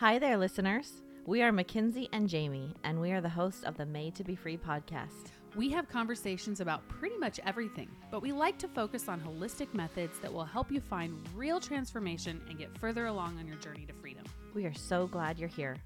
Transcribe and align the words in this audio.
Hi 0.00 0.18
there, 0.18 0.38
listeners. 0.38 1.02
We 1.26 1.42
are 1.42 1.52
Mackenzie 1.52 2.08
and 2.14 2.26
Jamie, 2.26 2.74
and 2.84 3.02
we 3.02 3.12
are 3.12 3.20
the 3.20 3.28
hosts 3.28 3.64
of 3.64 3.76
the 3.76 3.84
Made 3.84 4.14
to 4.14 4.24
Be 4.24 4.34
Free 4.34 4.56
podcast. 4.56 5.26
We 5.54 5.68
have 5.72 5.90
conversations 5.90 6.60
about 6.62 6.88
pretty 6.88 7.18
much 7.18 7.38
everything, 7.44 7.90
but 8.10 8.22
we 8.22 8.32
like 8.32 8.56
to 8.60 8.68
focus 8.68 9.10
on 9.10 9.20
holistic 9.20 9.74
methods 9.74 10.18
that 10.20 10.32
will 10.32 10.46
help 10.46 10.72
you 10.72 10.80
find 10.80 11.14
real 11.34 11.60
transformation 11.60 12.40
and 12.48 12.56
get 12.56 12.78
further 12.78 13.08
along 13.08 13.38
on 13.38 13.46
your 13.46 13.58
journey 13.58 13.84
to 13.84 13.92
freedom. 13.92 14.24
We 14.54 14.64
are 14.64 14.72
so 14.72 15.06
glad 15.06 15.38
you're 15.38 15.50
here. 15.50 15.76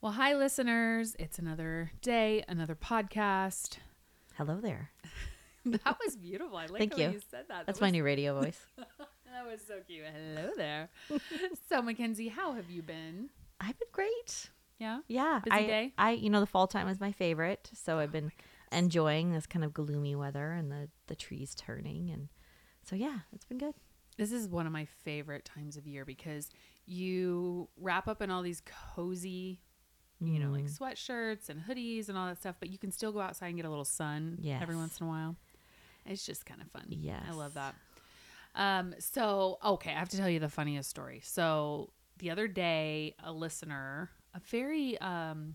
Well, 0.00 0.12
hi, 0.12 0.34
listeners. 0.34 1.14
It's 1.18 1.38
another 1.38 1.92
day, 2.00 2.42
another 2.48 2.74
podcast. 2.74 3.76
Hello 4.38 4.60
there. 4.62 4.92
That 5.68 5.98
was 6.04 6.14
beautiful. 6.14 6.56
I 6.56 6.66
like 6.66 6.78
Thank 6.78 6.96
you. 6.96 7.10
you 7.10 7.20
said 7.28 7.46
that. 7.48 7.66
That's 7.66 7.80
that 7.80 7.84
my 7.84 7.90
new 7.90 8.04
radio 8.04 8.40
voice. 8.40 8.64
That 9.36 9.44
was 9.44 9.60
so 9.68 9.80
cute. 9.86 10.06
Hello 10.06 10.48
there. 10.56 10.88
so, 11.68 11.82
Mackenzie, 11.82 12.28
how 12.28 12.54
have 12.54 12.70
you 12.70 12.80
been? 12.80 13.28
I've 13.60 13.78
been 13.78 13.88
great. 13.92 14.48
Yeah. 14.78 15.00
Yeah. 15.08 15.40
Busy 15.44 15.54
I, 15.54 15.66
day? 15.66 15.92
I, 15.98 16.10
you 16.12 16.30
know, 16.30 16.40
the 16.40 16.46
fall 16.46 16.66
time 16.66 16.88
is 16.88 17.00
my 17.00 17.12
favorite. 17.12 17.68
So 17.74 17.98
I've 17.98 18.10
been 18.12 18.32
enjoying 18.72 19.32
this 19.32 19.46
kind 19.46 19.62
of 19.62 19.74
gloomy 19.74 20.16
weather 20.16 20.52
and 20.52 20.72
the, 20.72 20.88
the 21.08 21.14
trees 21.14 21.54
turning. 21.54 22.08
And 22.08 22.28
so, 22.82 22.96
yeah, 22.96 23.18
it's 23.34 23.44
been 23.44 23.58
good. 23.58 23.74
This 24.16 24.32
is 24.32 24.48
one 24.48 24.66
of 24.66 24.72
my 24.72 24.86
favorite 25.04 25.44
times 25.44 25.76
of 25.76 25.86
year 25.86 26.06
because 26.06 26.48
you 26.86 27.68
wrap 27.78 28.08
up 28.08 28.22
in 28.22 28.30
all 28.30 28.40
these 28.40 28.62
cozy, 28.94 29.60
you 30.18 30.38
know, 30.38 30.50
like 30.50 30.64
Mm. 30.64 30.78
sweatshirts 30.78 31.50
and 31.50 31.60
hoodies 31.60 32.08
and 32.08 32.16
all 32.16 32.26
that 32.26 32.38
stuff, 32.38 32.56
but 32.58 32.70
you 32.70 32.78
can 32.78 32.90
still 32.90 33.12
go 33.12 33.20
outside 33.20 33.48
and 33.48 33.56
get 33.56 33.66
a 33.66 33.68
little 33.68 33.84
sun 33.84 34.42
every 34.62 34.76
once 34.76 34.98
in 34.98 35.06
a 35.06 35.10
while. 35.10 35.36
It's 36.06 36.24
just 36.24 36.46
kind 36.46 36.62
of 36.62 36.70
fun. 36.70 36.86
Yeah, 36.88 37.20
I 37.28 37.32
love 37.32 37.52
that. 37.54 37.74
Um, 38.56 38.94
so 38.98 39.58
okay, 39.64 39.90
I 39.90 39.98
have 39.98 40.08
to 40.10 40.16
tell 40.16 40.28
you 40.28 40.40
the 40.40 40.48
funniest 40.48 40.90
story. 40.90 41.20
So 41.22 41.92
the 42.18 42.30
other 42.30 42.48
day, 42.48 43.14
a 43.22 43.32
listener, 43.32 44.10
a 44.34 44.40
very 44.40 44.98
um 45.00 45.54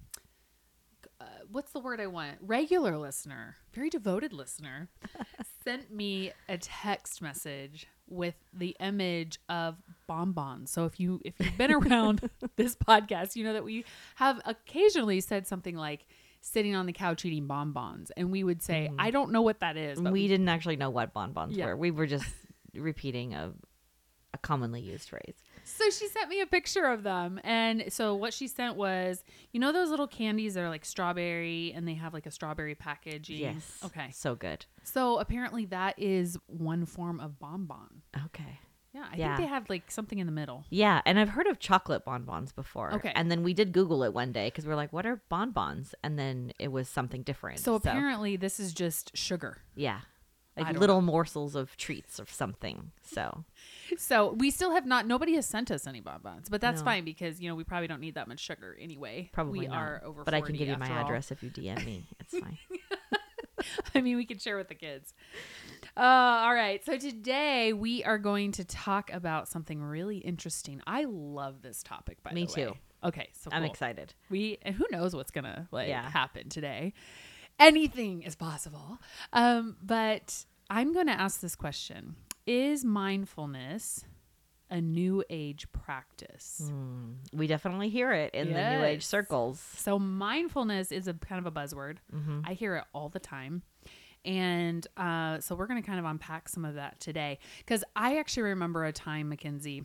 uh, 1.20 1.26
what's 1.52 1.72
the 1.72 1.80
word 1.80 2.00
I 2.00 2.08
want? 2.08 2.38
Regular 2.42 2.98
listener, 2.98 3.58
very 3.74 3.90
devoted 3.90 4.34
listener, 4.34 4.90
sent 5.64 5.92
me 5.94 6.32
a 6.50 6.58
text 6.58 7.22
message 7.22 7.88
with 8.08 8.36
the 8.54 8.76
image 8.80 9.40
of 9.48 9.78
bonbons. 10.08 10.72
So 10.72 10.86
if 10.86 11.00
you 11.00 11.22
if 11.24 11.36
you've 11.40 11.58
been 11.58 11.72
around 11.74 12.28
this 12.56 12.76
podcast, 12.76 13.36
you 13.36 13.44
know 13.44 13.54
that 13.54 13.64
we 13.64 13.86
have 14.16 14.42
occasionally 14.46 15.22
said 15.22 15.48
something 15.48 15.76
like 15.76 16.06
sitting 16.42 16.76
on 16.76 16.88
the 16.88 16.94
couch 16.94 17.24
eating 17.26 17.46
bonbons, 17.48 18.12
and 18.18 18.32
we 18.32 18.44
would 18.44 18.62
say, 18.64 18.90
"I 18.98 19.12
don't 19.12 19.32
know 19.32 19.42
what 19.44 19.60
that 19.60 19.78
is." 19.78 20.02
But 20.02 20.12
we 20.14 20.28
didn't 20.28 20.50
actually 20.50 20.76
know 20.78 20.90
what 20.90 21.14
bonbons 21.14 21.56
Yeah. 21.56 21.68
were. 21.68 21.76
We 21.78 21.92
were 21.92 22.08
just 22.08 22.26
repeating 22.76 23.34
a, 23.34 23.52
a 24.34 24.38
commonly 24.38 24.82
used 24.82 25.10
phrase. 25.10 25.36
So 25.64 25.90
she 25.90 26.08
sent 26.08 26.30
me 26.30 26.42
a 26.42 26.46
picture 26.48 26.86
of 26.86 27.04
them. 27.04 27.40
And 27.44 27.86
so 27.90 28.16
what 28.16 28.34
she 28.34 28.48
sent 28.48 28.76
was, 28.76 29.24
you 29.52 29.60
know, 29.60 29.72
those 29.72 29.90
little 29.90 30.08
candies 30.08 30.54
that 30.56 30.62
are 30.62 30.70
like 30.70 30.86
strawberry 30.86 31.72
and 31.76 31.88
they 31.88 31.94
have 31.96 32.14
like 32.14 32.26
a 32.26 32.32
strawberry 32.32 32.74
packaging. 32.76 33.38
Yes. 33.40 33.80
Okay. 33.86 34.10
So 34.14 34.36
good. 34.36 34.66
So 34.84 35.20
apparently 35.20 35.66
that 35.66 36.00
is 36.00 36.38
one 36.48 36.86
form 36.86 37.20
of 37.20 37.40
bonbon. 37.40 38.02
Okay. 38.26 38.60
Yeah. 38.94 39.06
I 39.12 39.16
Yeah. 39.16 39.38
think 39.38 39.48
they 39.48 39.54
have 39.54 39.70
like 39.70 39.92
something 39.92 40.18
in 40.20 40.26
the 40.26 40.34
middle. 40.34 40.66
Yeah, 40.70 41.02
and 41.06 41.18
I've 41.20 41.30
heard 41.30 41.48
of 41.48 41.60
chocolate 41.60 42.04
bonbons 42.04 42.52
before. 42.52 42.94
Okay. 42.96 43.12
And 43.16 43.30
then 43.32 43.44
we 43.44 43.54
did 43.54 43.72
Google 43.72 44.04
it 44.04 44.14
one 44.14 44.32
day 44.34 44.48
because 44.48 44.66
we 44.66 44.72
are 44.74 44.76
like, 44.76 44.92
what 44.92 45.06
are 45.06 45.22
bonbons? 45.30 45.94
And 46.04 46.18
then 46.20 46.52
it 46.60 46.70
was 46.74 46.90
something 46.90 47.22
different. 47.24 47.60
So 47.60 47.76
apparently 47.76 48.36
this 48.36 48.60
is 48.60 48.74
just 48.74 49.16
sugar. 49.16 49.60
yeah. 49.76 50.02
Like 50.58 50.78
little 50.78 51.02
morsels 51.02 51.56
of 51.56 51.78
treats 51.78 52.20
or 52.20 52.26
something. 52.28 52.92
So, 53.04 53.46
So 53.98 54.34
we 54.34 54.52
still 54.52 54.72
have 54.72 54.86
not, 54.86 55.08
nobody 55.08 55.34
has 55.36 55.46
sent 55.46 55.72
us 55.72 55.88
any 55.88 56.02
bonbons, 56.02 56.50
but 56.50 56.60
that's 56.62 56.82
No. 56.82 56.86
fine 56.86 57.06
because, 57.06 57.40
you 57.40 57.48
know, 57.50 57.56
we 57.56 57.64
probably 57.64 57.88
don't 57.88 58.02
need 58.02 58.16
that 58.16 58.28
much 58.28 58.40
sugar 58.40 58.78
anyway. 58.80 59.30
probably 59.32 59.60
we 59.60 59.68
not. 59.68 59.78
are 59.78 60.02
over 60.06 60.24
But 60.26 60.34
I 60.34 60.42
can 60.42 60.56
give 60.56 60.68
you 60.68 60.78
my 60.78 60.90
all. 60.92 61.06
address 61.06 61.32
if 61.32 61.42
you 61.42 61.50
DM 61.50 61.86
me. 61.86 62.04
It's 62.20 62.38
fine. 62.38 62.58
I 63.96 64.02
mean, 64.02 64.18
we 64.18 64.26
can 64.26 64.40
share 64.40 64.58
with 64.58 64.68
the 64.70 64.76
kids. 64.76 65.14
Uh, 65.96 66.00
all 66.02 66.54
right. 66.54 66.84
So 66.84 66.98
today 66.98 67.74
we 67.74 68.04
are 68.04 68.18
going 68.18 68.52
to 68.54 68.66
talk 68.66 69.12
about 69.14 69.48
something 69.48 69.82
really 69.82 70.18
interesting. 70.18 70.82
I 70.88 71.06
love 71.08 71.62
this 71.62 71.84
topic. 71.84 72.22
By 72.24 72.32
Me 72.34 72.46
the 72.46 72.52
way. 72.54 72.66
Me 72.66 72.72
too. 72.74 72.78
Okay, 73.04 73.30
so 73.34 73.50
I'm 73.52 73.64
cool. 73.64 73.72
excited. 73.72 74.14
We 74.30 74.58
and 74.62 74.76
who 74.76 74.86
knows 74.92 75.16
what's 75.16 75.32
gonna 75.32 75.68
like 75.72 75.88
Yeah. 75.90 76.08
happen 76.10 76.50
today. 76.50 76.94
Anything 77.60 78.24
is 78.24 78.36
possible. 78.36 79.00
Um, 79.34 79.78
but 79.82 80.46
I'm 80.70 80.94
going 80.94 81.08
to 81.08 81.14
ask 81.14 81.42
this 81.42 81.56
question: 81.56 82.16
Is 82.46 82.84
mindfulness 82.84 84.06
a 84.70 84.80
new 84.82 85.24
age 85.30 85.68
practice? 85.74 86.62
Mm, 86.72 87.16
we 87.34 87.46
definitely 87.48 87.90
hear 87.90 88.12
it 88.14 88.34
in 88.34 88.54
the 88.54 88.78
New 88.78 88.84
Age 88.86 89.06
circles. 89.06 89.60
So 89.78 90.00
mindfulness 90.00 90.92
is 90.92 91.08
a 91.08 91.14
kind 91.14 91.46
of 91.46 91.46
a 91.46 91.52
buzzword. 91.52 91.98
Mhm. 92.16 92.44
I 92.48 92.54
hear 92.54 92.78
it 92.78 92.86
all 92.94 93.10
the 93.10 93.20
time. 93.20 93.64
And 94.24 94.86
uh, 94.98 95.40
so 95.40 95.56
we're 95.56 95.66
going 95.68 95.82
to 95.82 95.86
kind 95.86 96.00
of 96.00 96.06
unpack 96.06 96.48
some 96.48 96.64
of 96.64 96.76
that 96.76 97.00
today. 97.00 97.40
Because 97.58 97.84
I 97.96 98.18
actually 98.20 98.44
remember 98.44 98.86
a 98.86 98.94
time, 98.94 99.30
Mackenzie, 99.30 99.84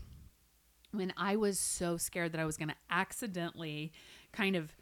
when 0.93 1.13
I 1.17 1.37
was 1.37 1.59
so 1.59 1.97
scared 1.97 2.33
that 2.33 2.41
I 2.41 2.45
was 2.45 2.57
going 2.59 2.69
to 2.69 2.75
accidentally 2.91 3.93
kind 4.33 4.55
of 4.55 4.77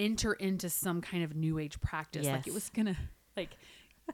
enter 0.00 0.32
into 0.32 0.68
some 0.70 1.00
kind 1.00 1.22
of 1.22 1.36
new 1.36 1.58
age 1.58 1.80
practice. 1.80 2.26
Like 2.26 2.46
it 2.46 2.54
was 2.54 2.68
to 2.70 2.96
like 3.36 3.50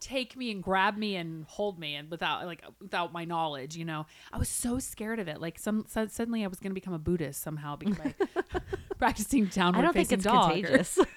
take 0.01 0.37
me 0.37 0.51
and 0.51 0.63
grab 0.63 0.97
me 0.99 1.17
and 1.17 1.45
hold 1.47 1.79
me 1.79 1.95
and 1.95 2.11
without 2.11 2.45
like 2.45 2.63
without 2.81 3.13
my 3.13 3.25
knowledge, 3.25 3.77
you 3.77 3.85
know. 3.85 4.05
I 4.33 4.39
was 4.39 4.49
so 4.49 4.79
scared 4.79 5.21
of 5.21 5.29
it. 5.29 5.41
Like 5.41 5.59
some 5.59 5.87
so 5.89 6.07
suddenly 6.07 6.45
I 6.45 6.49
was 6.49 6.59
going 6.61 6.71
to 6.71 6.75
become 6.75 6.93
a 6.95 6.99
Buddhist 6.99 7.41
somehow 7.43 7.77
because 7.77 8.13
practicing 8.99 9.47
downward 9.47 9.79
I 9.79 9.83
don't 9.83 9.95
think 9.95 10.13
it's 10.13 10.25
dog 10.25 10.51
or- 10.51 10.55
contagious. 10.55 10.99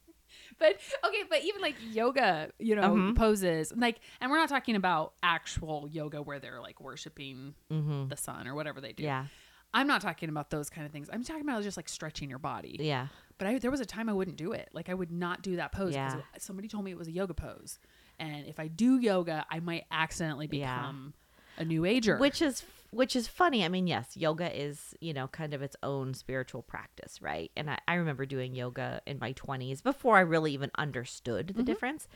but 0.58 0.76
okay, 1.06 1.22
but 1.30 1.42
even 1.44 1.62
like 1.62 1.76
yoga, 1.92 2.50
you 2.58 2.76
know, 2.76 2.90
Mhm. 2.94 3.16
poses, 3.16 3.72
like, 3.76 4.00
and 4.20 4.30
we're 4.30 4.36
not 4.38 4.48
talking 4.50 4.76
about 4.76 5.14
actual 5.22 5.88
yoga 5.90 6.20
where 6.20 6.38
they're 6.38 6.60
like 6.60 6.80
worshiping 6.80 7.54
hmm 7.70 8.08
the 8.08 8.16
sun 8.16 8.46
or 8.46 8.54
whatever 8.54 8.80
they 8.80 8.92
do. 8.92 9.02
Yeah. 9.04 9.26
I'm 9.72 9.86
not 9.86 10.00
talking 10.02 10.28
about 10.28 10.50
those 10.50 10.68
kind 10.68 10.84
of 10.84 10.92
things. 10.92 11.08
I'm 11.12 11.22
talking 11.22 11.42
about 11.42 11.62
just 11.62 11.76
like 11.76 11.88
stretching 11.88 12.28
your 12.28 12.40
body. 12.40 12.76
Yeah. 12.80 13.06
But 13.40 13.46
I, 13.48 13.58
there 13.58 13.70
was 13.70 13.80
a 13.80 13.86
time 13.86 14.08
I 14.10 14.12
wouldn't 14.12 14.36
do 14.36 14.52
it. 14.52 14.68
Like 14.72 14.88
I 14.90 14.94
would 14.94 15.10
not 15.10 15.40
do 15.40 15.56
that 15.56 15.72
pose 15.72 15.94
because 15.96 16.12
Yeah. 16.14 16.20
somebody 16.38 16.68
told 16.68 16.84
me 16.84 16.90
it 16.90 16.98
was 16.98 17.08
a 17.08 17.12
yoga 17.12 17.32
pose, 17.34 17.78
and 18.18 18.46
if 18.46 18.60
I 18.60 18.68
do 18.68 18.98
yoga, 18.98 19.46
I 19.50 19.60
might 19.60 19.84
accidentally 19.90 20.46
Yeah. 20.46 20.76
become 20.82 21.14
a 21.56 21.64
new 21.64 21.84
ager. 21.86 22.16
which 22.18 22.40
is 22.42 22.64
which 22.90 23.14
is 23.16 23.26
funny 23.28 23.64
i 23.64 23.68
mean 23.68 23.86
yes 23.86 24.16
yoga 24.16 24.48
is 24.58 24.94
you 25.00 25.12
know 25.12 25.26
kind 25.28 25.52
of 25.52 25.60
its 25.62 25.76
own 25.82 26.14
spiritual 26.14 26.62
practice 26.62 27.20
right 27.20 27.50
and 27.56 27.68
i, 27.68 27.78
I 27.88 27.94
remember 27.94 28.24
doing 28.24 28.54
yoga 28.54 29.02
in 29.06 29.18
my 29.18 29.32
20s 29.32 29.82
before 29.82 30.16
i 30.16 30.20
really 30.20 30.52
even 30.54 30.70
understood 30.78 31.48
the 31.48 31.62
Mhm. 31.62 31.66
difference 31.66 32.08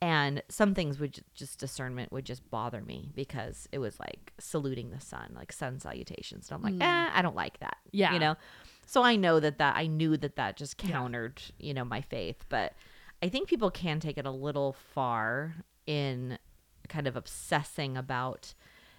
and 0.00 0.42
some 0.48 0.74
things 0.74 0.98
would 0.98 1.20
just 1.34 1.58
discernment 1.58 2.12
would 2.12 2.24
just 2.24 2.48
bother 2.50 2.80
me 2.82 3.10
because 3.14 3.68
it 3.72 3.78
was 3.78 3.98
like 4.00 4.32
saluting 4.38 4.90
the 4.90 5.00
sun 5.00 5.32
like 5.34 5.52
sun 5.52 5.78
salutations 5.80 6.48
and 6.48 6.56
i'm 6.56 6.62
like 6.62 6.74
Mm. 6.74 6.82
eh, 6.82 7.10
i 7.12 7.20
don't 7.22 7.36
like 7.36 7.58
that 7.60 7.76
Yeah. 7.92 8.12
you 8.14 8.18
know 8.20 8.36
so 8.86 9.02
i 9.02 9.14
know 9.16 9.38
that 9.40 9.58
that 9.58 9.76
i 9.76 9.86
knew 9.86 10.16
that 10.16 10.36
that 10.36 10.56
just 10.56 10.82
Yeah. 10.82 10.90
countered 10.92 11.42
you 11.58 11.74
know 11.74 11.84
my 11.84 12.00
faith 12.00 12.44
but 12.48 12.72
i 13.22 13.28
think 13.28 13.48
people 13.48 13.70
can 13.70 14.00
take 14.00 14.16
it 14.16 14.24
a 14.26 14.30
little 14.30 14.72
far 14.72 15.56
in 15.86 16.38
kind 16.88 17.06
of 17.06 17.16
obsessing 17.16 17.96
about 17.96 18.54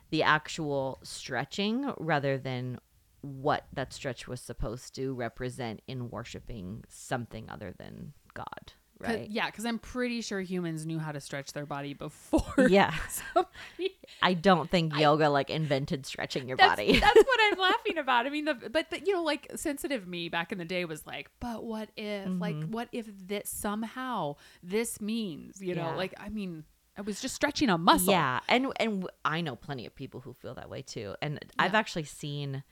the 0.10 0.22
actual 0.24 1.00
stretching 1.04 1.92
rather 1.98 2.38
than 2.38 2.80
what 3.22 3.66
that 3.74 3.92
stretch 3.92 4.28
was 4.28 4.40
supposed 4.40 4.94
to 4.96 5.14
represent 5.14 5.82
in 5.88 6.10
worshiping 6.10 6.84
something 6.88 7.50
other 7.50 7.74
than 7.78 8.14
God, 8.34 8.74
'Cause- 9.02 9.16
right? 9.16 9.30
yeah, 9.30 9.46
because 9.48 9.66
I'm 9.66 9.80
pretty 9.80 10.22
sure 10.22 10.42
humans 10.42 10.86
knew 10.86 11.00
how 11.00 11.12
to 11.12 11.20
stretch 11.20 11.54
their 11.54 11.66
body 11.66 11.94
before. 11.94 12.68
Yeah. 12.70 12.94
somebody 13.34 13.96
I 14.22 14.34
don't 14.34 14.70
think 14.72 14.98
yoga 14.98 15.30
like 15.30 15.50
invented 15.50 16.06
stretching 16.06 16.48
your 16.48 16.58
that's, 16.58 16.72
body. 16.72 17.00
that's 17.00 17.16
what 17.16 17.40
I'm 17.52 17.60
laughing 17.70 17.98
about. 18.00 18.26
I 18.26 18.30
mean, 18.30 18.46
the, 18.46 18.56
but 18.56 18.90
the, 18.90 19.00
you 19.06 19.14
know, 19.14 19.24
like 19.24 19.52
sensitive 19.56 20.08
me 20.08 20.30
back 20.30 20.52
in 20.52 20.58
the 20.58 20.66
day 20.66 20.86
was 20.86 21.06
like, 21.06 21.30
but 21.40 21.64
what 21.64 21.90
if, 21.96 22.28
like, 22.40 22.56
Mhm. 22.56 22.70
what 22.70 22.90
if 22.92 23.06
that 23.28 23.48
somehow 23.48 24.36
this 24.64 25.00
means, 25.00 25.62
you 25.62 25.76
know, 25.76 25.90
Yeah. 25.90 25.96
like, 25.96 26.14
I 26.20 26.30
mean, 26.30 26.64
I 26.98 27.02
was 27.02 27.22
just 27.22 27.36
stretching 27.36 27.70
a 27.70 27.78
muscle. 27.78 28.12
Yeah, 28.12 28.40
and 28.50 28.74
and 28.80 29.08
I 29.24 29.42
know 29.42 29.56
plenty 29.56 29.86
of 29.86 29.94
people 29.94 30.20
who 30.22 30.34
feel 30.34 30.56
that 30.56 30.68
way 30.68 30.82
too. 30.82 31.16
And 31.22 31.38
I've 31.60 31.76
actually 31.76 32.06
seen 32.06 32.64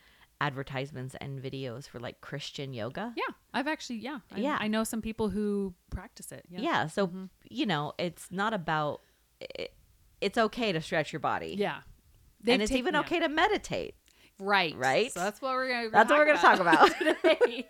advertisements 0.42 1.16
and 1.21 1.42
videos 1.42 1.88
for 1.88 2.00
like 2.00 2.21
Christian 2.21 2.74
yoga. 2.74 3.13
Yeah. 3.16 3.33
I've 3.54 3.68
actually, 3.68 3.98
yeah. 4.00 4.19
I, 4.31 4.39
Yeah. 4.39 4.57
I 4.60 4.68
know 4.68 4.83
some 4.83 5.01
people 5.01 5.30
who 5.30 5.74
practice 5.95 6.31
it. 6.31 6.44
Yeah. 6.50 6.59
Yeah, 6.62 6.88
so 6.88 7.07
Mhm. 7.07 7.30
you 7.50 7.65
know, 7.65 7.94
it's 7.97 8.31
not 8.31 8.53
about 8.53 9.01
it, 9.39 9.74
it's 10.21 10.38
okay 10.38 10.71
to 10.71 10.81
stretch 10.81 11.12
your 11.13 11.19
body. 11.19 11.56
Yeah. 11.57 11.77
and 11.77 11.83
They've 12.47 12.62
it's 12.62 12.69
taken- 12.69 12.80
even 12.80 12.94
yeah. 12.94 13.00
okay 13.01 13.19
to 13.19 13.30
meditate. 13.30 13.95
Right. 14.38 14.75
Right? 14.75 15.12
So 15.12 15.19
that's 15.21 15.42
what 15.42 15.53
we're 15.53 15.68
going 15.69 15.86
to 15.86 15.89
That's 15.92 16.09
what 16.09 16.19
we're 16.19 16.25
gonna 16.25 16.38
talk 16.39 16.59
about. 16.59 16.92
today. 17.00 17.68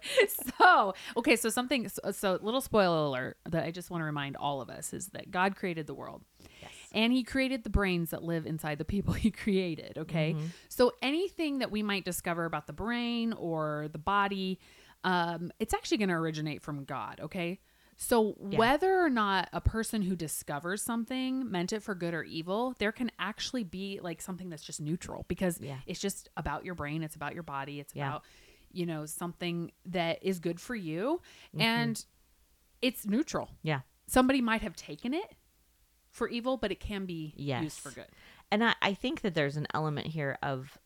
so, 0.60 0.94
okay, 1.16 1.36
so 1.36 1.50
something 1.50 1.88
so, 1.88 2.12
so 2.12 2.40
little 2.42 2.60
spoiler 2.62 2.98
alert 3.06 3.38
that 3.50 3.64
I 3.64 3.72
just 3.72 3.90
want 3.92 4.02
to 4.02 4.06
remind 4.06 4.36
all 4.36 4.62
of 4.62 4.70
us 4.70 4.92
is 4.92 5.08
that 5.10 5.30
God 5.32 5.56
created 5.56 5.88
the 5.88 5.94
world. 5.94 6.24
And 6.92 7.12
he 7.14 7.24
created 7.24 7.64
the 7.66 7.70
brains 7.70 8.12
that 8.12 8.24
live 8.24 8.46
inside 8.46 8.78
the 8.80 8.86
people 8.86 9.14
he 9.26 9.30
created. 9.32 9.98
Okay. 9.98 10.34
Mm-hmm. 10.34 10.48
So 10.70 10.94
anything 11.02 11.60
that 11.60 11.70
we 11.72 11.84
might 11.84 12.04
discover 12.06 12.46
about 12.46 12.68
the 12.68 12.74
brain 12.74 13.34
or 13.34 13.88
the 13.92 13.98
body, 14.00 14.60
um, 15.04 15.52
it's 15.60 15.74
actually 15.74 15.98
going 15.98 16.10
to 16.10 16.16
originate 16.16 16.62
from 16.62 16.84
God. 16.86 17.20
Okay. 17.22 17.60
So 17.98 18.36
Yeah. 18.50 18.58
whether 18.60 19.00
or 19.00 19.10
not 19.10 19.48
a 19.54 19.62
person 19.62 20.02
who 20.02 20.16
discovers 20.16 20.82
something 20.82 21.50
meant 21.50 21.72
it 21.72 21.82
for 21.82 21.96
good 21.96 22.14
or 22.14 22.24
evil, 22.24 22.76
there 22.78 22.92
can 22.92 23.10
actually 23.20 23.64
be 23.64 24.00
like 24.02 24.22
something 24.22 24.50
that's 24.50 24.64
just 24.64 24.82
neutral 24.82 25.24
because 25.30 25.60
Yeah. 25.62 25.80
it's 25.86 26.00
just 26.02 26.30
about 26.36 26.66
your 26.66 26.76
brain, 26.76 27.04
it's 27.04 27.16
about 27.16 27.34
your 27.34 27.44
body, 27.44 27.80
it's 27.80 27.96
Yeah. 27.96 28.08
about 28.10 28.24
you 28.72 28.86
know 28.86 29.06
something 29.06 29.72
that 29.86 30.22
is 30.22 30.40
good 30.40 30.60
for 30.60 30.76
you 30.76 31.22
Mm-hmm. 31.54 31.62
and 31.62 32.06
it's 32.82 33.06
neutral. 33.06 33.50
Yeah. 33.64 33.82
Somebody 34.08 34.42
might 34.42 34.62
have 34.62 34.76
taken 34.76 35.14
it 35.14 35.34
for 36.10 36.28
evil, 36.28 36.58
but 36.58 36.72
it 36.72 36.80
can 36.82 37.06
be 37.06 37.34
Yes. 37.38 37.64
used 37.64 37.80
for 37.80 37.92
good. 37.92 38.10
And 38.52 38.64
I, 38.64 38.76
I 38.82 38.94
think 38.94 39.22
that 39.22 39.34
there's 39.34 39.56
an 39.58 39.68
element 39.74 40.08
here 40.08 40.38
of 40.44 40.78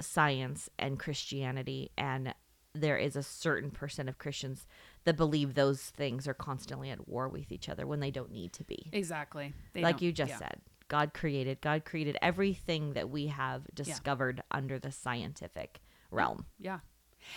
science 0.00 0.68
and 0.78 0.98
Christianity, 0.98 1.90
and 1.96 2.34
there 2.74 2.96
is 2.98 3.16
a 3.16 3.22
certain 3.22 3.70
percent 3.70 4.08
of 4.08 4.18
Christians 4.18 4.66
that 5.04 5.16
believe 5.16 5.54
those 5.54 5.80
things 5.80 6.28
are 6.28 6.34
constantly 6.34 6.90
at 6.90 7.08
war 7.08 7.28
with 7.28 7.50
each 7.50 7.68
other 7.68 7.86
when 7.86 8.00
they 8.00 8.10
don't 8.10 8.30
need 8.30 8.52
to 8.54 8.64
be. 8.64 8.88
Exactly. 8.92 9.52
They 9.72 9.82
like 9.82 10.00
you 10.00 10.12
just 10.12 10.30
yeah. 10.30 10.38
said, 10.38 10.60
God 10.88 11.14
created, 11.14 11.60
God 11.60 11.84
created 11.84 12.16
everything 12.22 12.92
that 12.92 13.10
we 13.10 13.28
have 13.28 13.62
discovered 13.74 14.42
under 14.50 14.78
the 14.78 14.92
scientific 14.92 15.80
realm. 16.10 16.46
Yeah. 16.58 16.80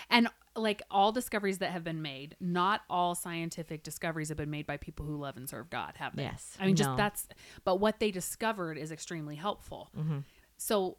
And 0.10 0.30
like 0.56 0.82
all 0.90 1.12
discoveries 1.12 1.60
that 1.60 1.72
have 1.72 1.84
been 1.84 2.02
made, 2.02 2.36
not 2.40 2.82
all 2.90 3.16
scientific 3.16 3.84
discoveries 3.84 4.30
have 4.30 4.38
been 4.38 4.50
made 4.50 4.66
by 4.66 4.78
people 4.78 5.06
who 5.06 5.16
love 5.18 5.38
and 5.38 5.50
serve 5.50 5.70
God, 5.70 5.94
have 5.98 6.16
they? 6.16 6.24
Yes. 6.24 6.58
I 6.60 6.66
mean, 6.66 6.76
just 6.76 6.96
that's, 6.98 7.28
but 7.64 7.80
what 7.80 8.00
they 8.00 8.12
discovered 8.12 8.78
is 8.78 8.92
extremely 8.92 9.36
helpful. 9.36 9.90
Mm-hmm. 9.98 10.20
So 10.58 10.98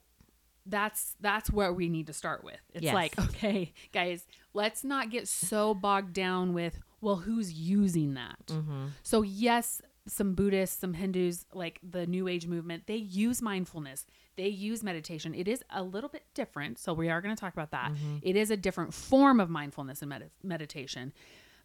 that's 0.67 1.15
that's 1.21 1.51
where 1.51 1.73
we 1.73 1.89
need 1.89 2.07
to 2.09 2.13
start 2.13 2.43
with. 2.45 2.61
It's 2.75 2.85
Yes. 2.85 2.95
like, 2.95 3.19
okay, 3.19 3.73
guys, 3.93 4.27
let's 4.55 4.83
not 4.85 5.11
get 5.11 5.29
so 5.29 5.75
bogged 5.75 6.13
down 6.13 6.53
with, 6.55 6.81
well, 7.01 7.17
who's 7.17 7.53
using 7.53 8.15
that? 8.15 8.47
Mm-hmm. 8.47 8.87
So 9.03 9.23
yes, 9.23 9.81
some 10.09 10.35
Buddhists, 10.35 10.79
some 10.81 10.95
Hindus, 10.95 11.47
like 11.53 11.81
the 11.83 12.07
New 12.07 12.29
Age 12.29 12.47
movement, 12.47 12.85
they 12.87 12.97
use 12.97 13.43
mindfulness. 13.43 14.07
They 14.37 14.49
use 14.49 14.83
meditation. 14.83 15.35
It 15.35 15.49
is 15.49 15.65
a 15.71 15.83
little 15.83 16.11
bit 16.11 16.25
different. 16.35 16.79
So 16.79 16.93
we 16.93 17.09
are 17.09 17.21
going 17.23 17.35
to 17.35 17.41
talk 17.41 17.53
about 17.55 17.71
that. 17.71 17.93
It 18.23 18.37
is 18.37 18.51
a 18.51 18.57
different 18.57 18.93
form 18.95 19.41
of 19.41 19.49
mindfulness 19.49 20.03
and 20.03 20.11
med- 20.11 20.31
meditation. 20.43 21.13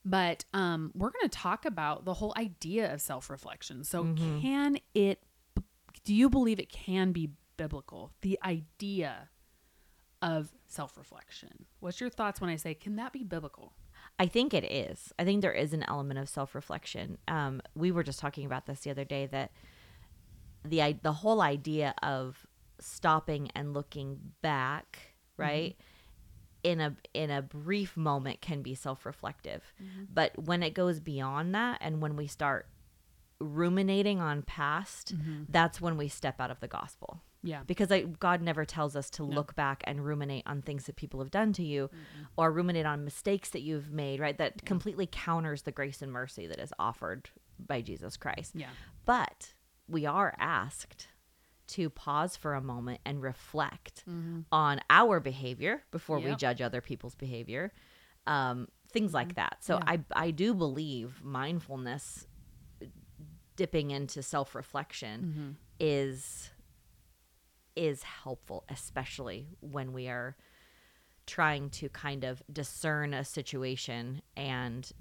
But 0.05 0.45
um, 0.53 0.91
we're 0.95 1.11
going 1.11 1.29
to 1.29 1.37
talk 1.37 1.65
about 1.65 2.05
the 2.05 2.13
whole 2.15 2.33
idea 2.37 2.91
of 2.93 3.01
self 3.01 3.29
reflection. 3.29 3.83
So, 3.83 4.15
can 4.41 4.77
it, 4.95 5.21
do 6.05 6.15
you 6.15 6.27
believe 6.29 6.59
it 6.59 6.69
can 6.69 7.11
be 7.11 7.29
biblical? 7.61 8.11
The 8.21 8.39
idea 8.43 9.29
of 10.21 10.49
self 10.67 10.97
reflection. 10.97 11.65
What's 11.79 11.99
your 12.01 12.09
thoughts 12.09 12.41
when 12.41 12.49
I 12.49 12.55
say, 12.55 12.73
can 12.73 12.95
that 12.95 13.13
be 13.13 13.23
biblical? 13.23 13.73
I 14.17 14.25
think 14.25 14.53
it 14.53 14.63
is. 14.63 15.13
I 15.19 15.23
think 15.23 15.41
there 15.41 15.51
is 15.51 15.73
an 15.73 15.83
element 15.87 16.19
of 16.19 16.27
self 16.29 16.55
reflection. 16.55 17.17
Um, 17.27 17.61
we 17.75 17.91
were 17.91 18.03
just 18.03 18.19
talking 18.19 18.45
about 18.45 18.65
this 18.65 18.81
the 18.81 18.89
other 18.91 19.05
day 19.05 19.27
that 19.27 19.51
the 20.63 20.95
the 21.01 21.13
whole 21.13 21.41
idea 21.41 21.93
of 22.01 22.45
stopping 22.79 23.49
and 23.55 23.73
looking 23.73 24.19
back, 24.41 24.99
mm-hmm. 25.33 25.41
right, 25.41 25.75
in 26.63 26.81
a 26.81 26.95
in 27.13 27.29
a 27.29 27.41
brief 27.41 27.95
moment 27.95 28.41
can 28.41 28.61
be 28.61 28.73
self 28.75 29.05
reflective, 29.05 29.73
mm-hmm. 29.81 30.05
but 30.11 30.31
when 30.45 30.63
it 30.63 30.73
goes 30.73 30.99
beyond 30.99 31.53
that, 31.53 31.77
and 31.81 32.01
when 32.01 32.15
we 32.15 32.27
start 32.27 32.67
ruminating 33.39 34.19
on 34.19 34.43
past, 34.43 35.15
mm-hmm. 35.15 35.43
that's 35.49 35.81
when 35.81 35.97
we 35.97 36.07
step 36.07 36.39
out 36.39 36.51
of 36.51 36.59
the 36.59 36.67
gospel 36.67 37.21
Yeah. 37.43 37.61
because 37.65 37.89
like 37.89 38.19
God 38.19 38.41
never 38.41 38.65
tells 38.65 38.95
us 38.95 39.09
to 39.11 39.23
look 39.23 39.55
back 39.55 39.83
and 39.85 40.05
ruminate 40.05 40.43
on 40.45 40.61
things 40.61 40.85
that 40.85 40.95
people 40.95 41.19
have 41.21 41.31
done 41.31 41.53
to 41.53 41.63
you 41.63 41.89
or 42.37 42.51
ruminate 42.51 42.85
on 42.85 43.03
mistakes 43.03 43.49
that 43.49 43.61
you've 43.61 43.91
made, 43.91 44.19
right? 44.19 44.37
That 44.37 44.63
completely 44.65 45.07
counters 45.11 45.63
the 45.63 45.71
grace 45.71 46.01
and 46.01 46.11
mercy 46.11 46.45
that 46.47 46.59
is 46.59 46.71
offered 46.77 47.29
by 47.67 47.81
Jesus 47.81 48.15
Christ. 48.17 48.51
Yeah. 48.55 48.67
But 49.05 49.53
we 49.87 50.05
are 50.05 50.35
asked 50.39 51.07
to 51.69 51.89
pause 51.89 52.35
for 52.35 52.53
a 52.53 52.61
moment 52.61 52.99
and 53.05 53.21
reflect 53.21 54.03
Mm-hmm. 54.09 54.41
on 54.51 54.81
our 54.89 55.19
behavior 55.19 55.83
before 55.91 56.19
we 56.19 56.35
judge 56.35 56.61
other 56.61 56.81
people's 56.81 57.15
behavior. 57.15 57.71
Um, 58.27 58.67
things 58.91 59.13
like 59.13 59.35
that. 59.35 59.57
So 59.63 59.77
Mm-hmm. 59.77 59.89
Yeah. 59.89 59.97
I 60.15 60.25
I 60.27 60.31
do 60.31 60.53
believe 60.53 61.21
mindfulness 61.23 62.27
dipping 63.55 63.91
into 63.91 64.21
self-reflection 64.23 65.21
Mm-hmm. 65.21 65.49
is 65.79 66.49
is 67.75 68.03
helpful 68.03 68.63
especially 68.69 69.47
when 69.61 69.93
we 69.93 70.07
are 70.07 70.35
trying 71.25 71.69
to 71.69 71.87
kind 71.89 72.23
of 72.23 72.41
discern 72.51 73.13
a 73.13 73.23
situation 73.23 74.21
and 74.35 74.91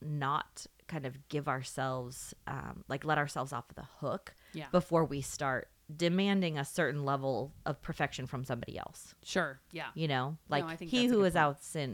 not 0.00 0.66
kind 0.92 1.06
of 1.06 1.14
give 1.28 1.46
ourselves 1.48 2.34
um, 2.46 2.84
like 2.92 3.02
let 3.04 3.18
ourselves 3.18 3.52
off 3.52 3.66
the 3.74 3.86
hook 4.00 4.34
Yeah. 4.52 4.66
before 4.72 5.04
we 5.04 5.20
start 5.22 5.68
demanding 5.94 6.58
a 6.58 6.64
certain 6.64 7.04
level 7.12 7.52
of 7.66 7.74
perfection 7.82 8.26
from 8.26 8.44
somebody 8.44 8.74
else 8.78 9.14
Sure. 9.22 9.60
Yeah. 9.72 9.88
you 9.94 10.08
know 10.08 10.36
like 10.48 10.78
think 10.78 10.90
he 10.90 11.04
who 11.04 11.04
is 11.06 11.10
a 11.10 11.14
who 11.14 11.20
good 11.22 11.26
is 11.26 11.32
point. 11.34 11.42
out 11.44 11.62
sin 11.62 11.90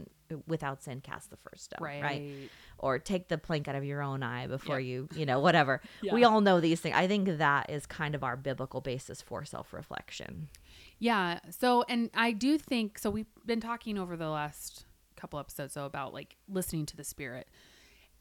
without 0.47 0.83
sin 0.83 1.01
cast 1.01 1.29
the 1.31 1.37
first 1.37 1.61
stone 1.65 1.79
Right. 1.89 2.01
right, 2.03 2.49
or 2.77 2.99
take 2.99 3.27
the 3.29 3.37
plank 3.37 3.67
out 3.67 3.75
of 3.75 3.83
your 3.83 4.01
own 4.01 4.21
eye 4.23 4.47
before 4.47 4.79
Yeah. 4.79 4.91
you 4.91 5.09
you 5.19 5.25
know 5.25 5.39
whatever 5.39 5.81
we 6.13 6.23
all 6.23 6.39
know 6.41 6.59
these 6.61 6.79
things 6.81 6.95
i 6.95 7.07
think 7.07 7.23
that 7.39 7.69
is 7.69 7.85
kind 7.85 8.13
of 8.15 8.23
our 8.23 8.37
biblical 8.37 8.79
basis 8.81 9.21
for 9.21 9.43
self-reflection 9.45 10.49
Yeah. 10.99 11.39
So, 11.49 11.83
and 11.87 12.09
I 12.13 12.33
do 12.33 12.57
think 12.57 12.99
so. 12.99 13.09
We've 13.09 13.33
been 13.45 13.61
talking 13.61 13.97
over 13.97 14.17
the 14.17 14.29
last 14.29 14.85
couple 15.15 15.39
episodes 15.39 15.73
so 15.73 15.85
about 15.85 16.13
like 16.13 16.35
listening 16.49 16.85
to 16.87 16.95
the 16.97 17.03
spirit, 17.05 17.47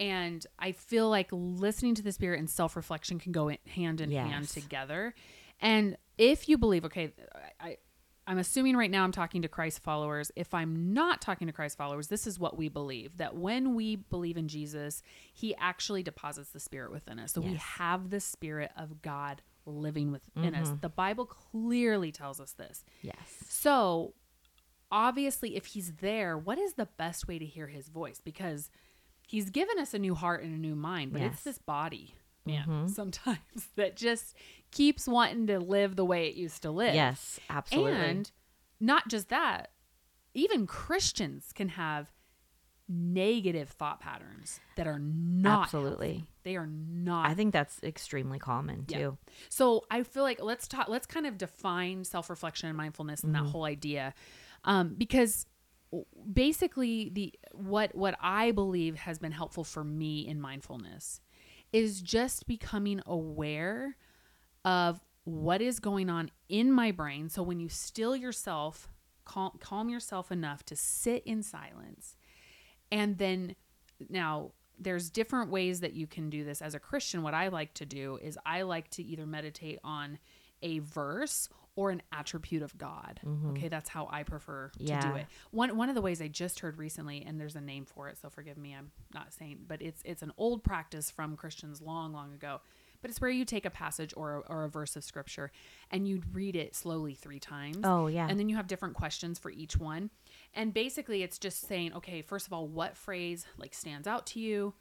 and 0.00 0.46
I 0.58 0.72
feel 0.72 1.08
like 1.08 1.28
listening 1.32 1.94
to 1.96 2.02
the 2.02 2.12
spirit 2.12 2.38
and 2.38 2.48
self 2.48 2.76
reflection 2.76 3.18
can 3.18 3.32
go 3.32 3.48
in, 3.48 3.58
hand 3.66 4.00
in 4.00 4.10
hand 4.10 4.48
together. 4.48 5.14
And 5.60 5.96
if 6.16 6.48
you 6.48 6.58
believe, 6.58 6.84
okay, 6.84 7.12
I. 7.60 7.78
I'm 8.26 8.36
assuming 8.36 8.76
right 8.76 8.90
now 8.90 9.04
I'm 9.04 9.12
talking 9.12 9.40
to 9.40 9.48
Christ 9.48 9.82
followers. 9.82 10.30
If 10.36 10.52
I'm 10.52 10.92
not 10.92 11.22
talking 11.22 11.46
to 11.46 11.52
Christ 11.54 11.78
followers, 11.78 12.08
this 12.08 12.26
is 12.26 12.38
what 12.38 12.58
we 12.58 12.68
believe 12.68 13.16
that 13.16 13.34
when 13.36 13.74
we 13.74 13.96
believe 13.96 14.36
in 14.36 14.48
Jesus, 14.48 15.02
he 15.32 15.56
actually 15.56 16.02
deposits 16.02 16.50
the 16.50 16.60
spirit 16.60 16.92
within 16.92 17.18
us. 17.18 17.32
So 17.32 17.40
we 17.40 17.54
have 17.54 18.10
the 18.10 18.20
spirit 18.20 18.70
of 18.76 19.00
God 19.00 19.40
living 19.64 20.12
within 20.12 20.54
us. 20.54 20.68
Mm-hmm. 20.68 20.80
The 20.80 20.88
Bible 20.90 21.24
clearly 21.24 22.12
tells 22.12 22.38
us 22.38 22.52
this. 22.52 22.84
yes 23.00 23.16
So, 23.48 24.12
obviously, 24.90 25.56
if 25.56 25.66
he's 25.66 25.94
there, 26.00 26.36
what 26.36 26.58
is 26.58 26.74
the 26.74 26.88
best 26.98 27.28
way 27.28 27.38
to 27.38 27.46
hear 27.46 27.68
his 27.68 27.88
voice? 27.88 28.20
Because 28.22 28.70
he's 29.28 29.50
given 29.50 29.78
us 29.78 29.94
a 29.94 29.98
new 29.98 30.14
heart 30.16 30.42
and 30.42 30.52
a 30.54 30.58
new 30.58 30.74
mind, 30.74 31.12
but 31.12 31.20
Yes. 31.20 31.34
it's 31.34 31.42
this 31.44 31.58
body, 31.58 32.14
man, 32.44 32.88
sometimes 32.88 33.38
that 33.76 33.94
just 33.96 34.34
keeps 34.72 35.06
wanting 35.06 35.46
to 35.46 35.60
live 35.60 35.94
the 35.96 36.04
way 36.04 36.26
it 36.28 36.34
used 36.34 36.62
to 36.62 36.70
live. 36.70 36.94
yes 36.94 37.38
absolutely 37.48 37.92
And 37.92 38.30
not 38.80 39.08
just 39.08 39.28
that, 39.28 39.70
even 40.34 40.66
Christians 40.66 41.52
can 41.54 41.68
have 41.70 42.10
negative 42.88 43.68
thought 43.70 44.00
patterns 44.00 44.60
that 44.76 44.86
are 44.86 44.98
not 44.98 45.64
Absolutely. 45.64 46.08
healthy. 46.12 46.24
They 46.44 46.56
are 46.56 46.66
not 46.66 47.26
i 47.28 47.34
think 47.34 47.52
that's 47.52 47.82
extremely 47.82 48.38
common 48.38 48.86
Yeah. 48.88 48.98
too 48.98 49.18
so 49.50 49.84
I 49.90 50.02
feel 50.02 50.22
like 50.22 50.42
let's 50.42 50.66
talk. 50.66 50.88
Let's 50.88 51.06
kind 51.06 51.26
of 51.26 51.36
define 51.36 52.04
self-reflection 52.04 52.68
and 52.68 52.76
mindfulness 52.78 53.22
and 53.22 53.34
that 53.34 53.44
whole 53.44 53.64
idea, 53.64 54.14
um, 54.64 54.94
because 54.96 55.44
basically 56.32 57.08
the 57.08 57.34
what 57.52 57.94
what 57.94 58.16
I 58.20 58.50
believe 58.50 58.96
has 58.96 59.18
been 59.18 59.32
helpful 59.32 59.64
for 59.64 59.84
me 59.84 60.26
in 60.26 60.40
mindfulness 60.40 61.20
is 61.72 62.00
just 62.00 62.46
becoming 62.46 63.00
aware 63.06 63.96
of 64.64 65.00
what 65.24 65.60
is 65.60 65.78
going 65.78 66.08
on 66.08 66.30
in 66.48 66.72
my 66.72 66.90
brain. 66.90 67.28
So 67.28 67.42
when 67.42 67.60
you 67.60 67.68
still 67.68 68.16
yourself, 68.16 68.88
calm, 69.24 69.52
calm 69.60 69.88
yourself 69.88 70.32
enough 70.32 70.64
to 70.66 70.76
sit 70.76 71.22
in 71.24 71.42
silence, 71.42 72.16
and 72.90 73.18
then 73.18 73.54
now 74.08 74.52
there's 74.78 75.10
different 75.10 75.50
ways 75.50 75.80
that 75.80 75.92
you 75.92 76.06
can 76.06 76.30
do 76.30 76.44
this 76.44 76.62
as 76.62 76.74
a 76.74 76.78
Christian. 76.78 77.22
What 77.22 77.34
I 77.34 77.48
like 77.48 77.74
to 77.74 77.86
do 77.86 78.18
is 78.22 78.38
I 78.46 78.62
like 78.62 78.90
to 78.92 79.02
either 79.02 79.26
meditate 79.26 79.78
on 79.82 80.18
a 80.62 80.78
verse 80.78 81.48
or 81.78 81.90
an 81.90 82.02
attribute 82.10 82.60
of 82.60 82.76
God. 82.76 83.20
Mm-hmm. 83.24 83.50
Okay, 83.50 83.68
that's 83.68 83.88
how 83.88 84.08
I 84.10 84.24
prefer 84.24 84.72
to 84.78 84.78
do 84.80 84.84
Yeah. 84.84 85.14
it. 85.14 85.26
One 85.52 85.76
one 85.76 85.88
of 85.88 85.94
the 85.94 86.02
ways 86.02 86.20
I 86.20 86.26
just 86.26 86.58
heard 86.58 86.76
recently, 86.76 87.22
and 87.24 87.40
there's 87.40 87.54
a 87.54 87.60
name 87.60 87.84
for 87.84 88.08
it, 88.08 88.18
so 88.18 88.28
forgive 88.28 88.58
me, 88.58 88.74
I'm 88.74 88.90
not 89.14 89.32
saying, 89.32 89.60
but 89.68 89.80
it's 89.80 90.02
it's 90.04 90.22
an 90.22 90.32
old 90.36 90.64
practice 90.64 91.08
from 91.08 91.36
Christians 91.36 91.80
long, 91.80 92.12
long 92.12 92.34
ago. 92.34 92.60
But 93.00 93.10
it's 93.10 93.20
where 93.20 93.30
you 93.30 93.44
take 93.44 93.64
a 93.64 93.70
passage 93.70 94.12
or 94.16 94.38
a, 94.38 94.40
or 94.52 94.64
a 94.64 94.68
verse 94.68 94.96
of 94.96 95.04
scripture 95.04 95.52
and 95.92 96.08
you 96.08 96.20
read 96.32 96.56
it 96.56 96.74
slowly 96.74 97.14
three 97.14 97.38
times. 97.38 97.78
Oh, 97.84 98.08
yeah. 98.08 98.26
And 98.28 98.40
then 98.40 98.48
you 98.48 98.56
have 98.56 98.66
different 98.66 98.96
questions 98.96 99.38
for 99.38 99.52
each 99.52 99.76
one. 99.76 100.10
And 100.52 100.74
basically 100.74 101.22
it's 101.22 101.38
just 101.38 101.68
saying, 101.68 101.92
okay, 101.94 102.22
first 102.22 102.48
of 102.48 102.52
all, 102.52 102.66
what 102.66 102.96
phrase 102.96 103.46
like 103.56 103.72
stands 103.72 104.08
out 104.08 104.26
to 104.28 104.40
you? 104.40 104.74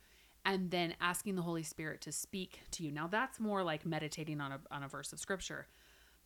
and 0.46 0.72
then 0.72 0.96
asking 1.02 1.36
the 1.36 1.42
Holy 1.42 1.62
Spirit 1.64 2.00
to 2.00 2.10
speak 2.12 2.62
to 2.72 2.82
you. 2.82 2.90
Now 2.90 3.06
that's 3.08 3.38
more 3.40 3.64
like 3.64 3.86
meditating 3.86 4.40
on 4.40 4.54
a 4.54 4.60
on 4.72 4.82
a 4.82 4.88
verse 4.88 5.12
of 5.12 5.20
scripture. 5.20 5.68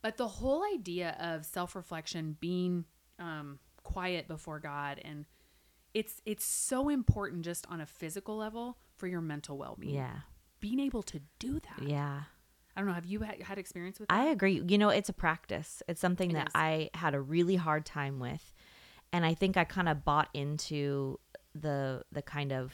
But 0.02 0.16
the 0.16 0.28
whole 0.28 0.64
idea 0.74 1.16
of 1.20 1.44
self-reflection 1.44 2.36
being 2.40 2.84
um 3.18 3.58
quiet 3.82 4.28
before 4.28 4.58
God 4.58 5.00
and 5.04 5.26
it's 5.94 6.22
it's 6.24 6.44
so 6.44 6.88
important 6.88 7.44
just 7.44 7.66
on 7.68 7.80
a 7.80 7.86
physical 7.86 8.36
level 8.36 8.78
for 8.96 9.06
your 9.06 9.20
mental 9.20 9.58
well-being. 9.58 9.94
Yeah. 9.94 10.20
Being 10.60 10.80
able 10.80 11.02
to 11.04 11.20
do 11.38 11.60
that. 11.60 11.86
Yeah. 11.86 12.22
I 12.74 12.80
don't 12.80 12.88
know. 12.88 12.94
Have 12.94 13.04
you 13.04 13.20
had, 13.20 13.42
had 13.42 13.58
experience 13.58 14.00
with 14.00 14.08
that? 14.08 14.14
I 14.14 14.26
agree. 14.28 14.62
You 14.66 14.78
know, 14.78 14.88
it's 14.88 15.10
a 15.10 15.12
practice. 15.12 15.82
It's 15.88 16.00
something 16.00 16.30
It 16.30 16.34
that 16.34 16.46
is. 16.46 16.52
I 16.54 16.88
had 16.94 17.14
a 17.14 17.20
really 17.20 17.56
hard 17.56 17.84
time 17.84 18.18
with. 18.18 18.54
And 19.12 19.26
I 19.26 19.34
think 19.34 19.58
I 19.58 19.64
kind 19.64 19.90
of 19.90 20.04
bought 20.04 20.28
into 20.32 21.18
the 21.54 22.02
the 22.10 22.22
kind 22.22 22.50
of 22.52 22.72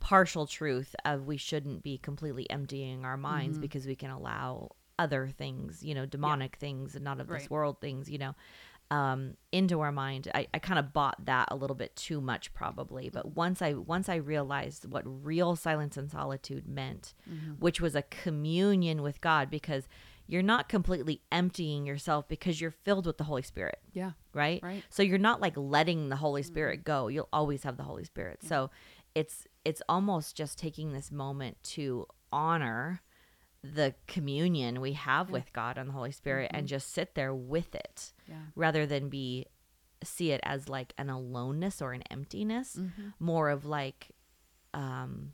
partial 0.00 0.46
truth 0.46 0.94
of 1.04 1.26
we 1.26 1.36
shouldn't 1.36 1.82
be 1.82 1.98
completely 1.98 2.48
emptying 2.48 3.04
our 3.04 3.18
minds 3.18 3.56
Mm-hmm. 3.56 3.62
because 3.62 3.86
we 3.86 3.96
can 3.96 4.10
allow 4.10 4.70
other 4.98 5.28
things, 5.36 5.82
you 5.82 5.94
know, 5.94 6.06
demonic 6.06 6.56
things 6.56 6.94
and 6.94 7.04
not 7.04 7.20
of 7.20 7.28
this 7.28 7.50
world 7.50 7.80
things, 7.80 8.10
you 8.10 8.18
know, 8.18 8.34
um, 8.90 9.36
into 9.52 9.80
our 9.80 9.92
mind. 9.92 10.28
I, 10.34 10.46
I 10.54 10.58
kind 10.58 10.78
of 10.78 10.92
bought 10.92 11.24
that 11.26 11.48
a 11.50 11.56
little 11.56 11.76
bit 11.76 11.96
too 11.96 12.20
much 12.20 12.54
probably. 12.54 13.10
But 13.10 13.34
once 13.36 13.60
I 13.60 13.74
once 13.74 14.08
I 14.08 14.16
realized 14.16 14.90
what 14.90 15.02
real 15.06 15.56
silence 15.56 15.96
and 15.96 16.10
solitude 16.10 16.68
meant, 16.68 17.14
Mm-hmm. 17.30 17.52
which 17.54 17.80
was 17.80 17.94
a 17.94 18.02
communion 18.02 19.02
with 19.02 19.20
God, 19.20 19.50
because 19.50 19.88
you're 20.28 20.42
not 20.42 20.68
completely 20.68 21.22
emptying 21.30 21.86
yourself 21.86 22.26
because 22.28 22.60
you're 22.60 22.72
filled 22.72 23.06
with 23.06 23.16
the 23.16 23.24
Holy 23.24 23.42
Spirit 23.42 23.78
yeah. 23.92 24.10
right? 24.32 24.60
Right. 24.62 24.82
So 24.90 25.02
you're 25.04 25.18
not 25.18 25.40
like 25.40 25.56
letting 25.56 26.08
the 26.08 26.16
Holy 26.16 26.42
Spirit 26.42 26.82
go. 26.84 27.06
You'll 27.08 27.28
always 27.32 27.62
have 27.62 27.76
the 27.76 27.84
Holy 27.84 28.04
Spirit. 28.04 28.42
So 28.42 28.70
it's 29.14 29.46
it's 29.64 29.82
almost 29.88 30.36
just 30.36 30.58
taking 30.58 30.92
this 30.92 31.10
moment 31.12 31.56
to 31.62 32.06
honor 32.32 33.02
the 33.62 33.94
communion 34.06 34.80
we 34.80 34.92
have 34.92 35.30
with 35.30 35.52
God 35.52 35.76
and 35.78 35.88
the 35.88 35.92
Holy 35.92 36.12
Spirit 36.12 36.50
and 36.54 36.68
just 36.68 36.92
sit 36.92 37.14
there 37.14 37.34
with 37.34 37.74
it 37.74 38.12
Yeah. 38.28 38.36
rather 38.54 38.86
than 38.86 39.08
be 39.08 39.46
see 40.04 40.30
it 40.30 40.40
as 40.44 40.68
like 40.68 40.92
an 40.98 41.08
aloneness 41.10 41.80
or 41.82 41.92
an 41.92 42.02
emptiness, 42.10 42.76
Mm-hmm. 42.76 43.08
more 43.18 43.50
of 43.50 43.64
like 43.64 44.10
um 44.74 45.32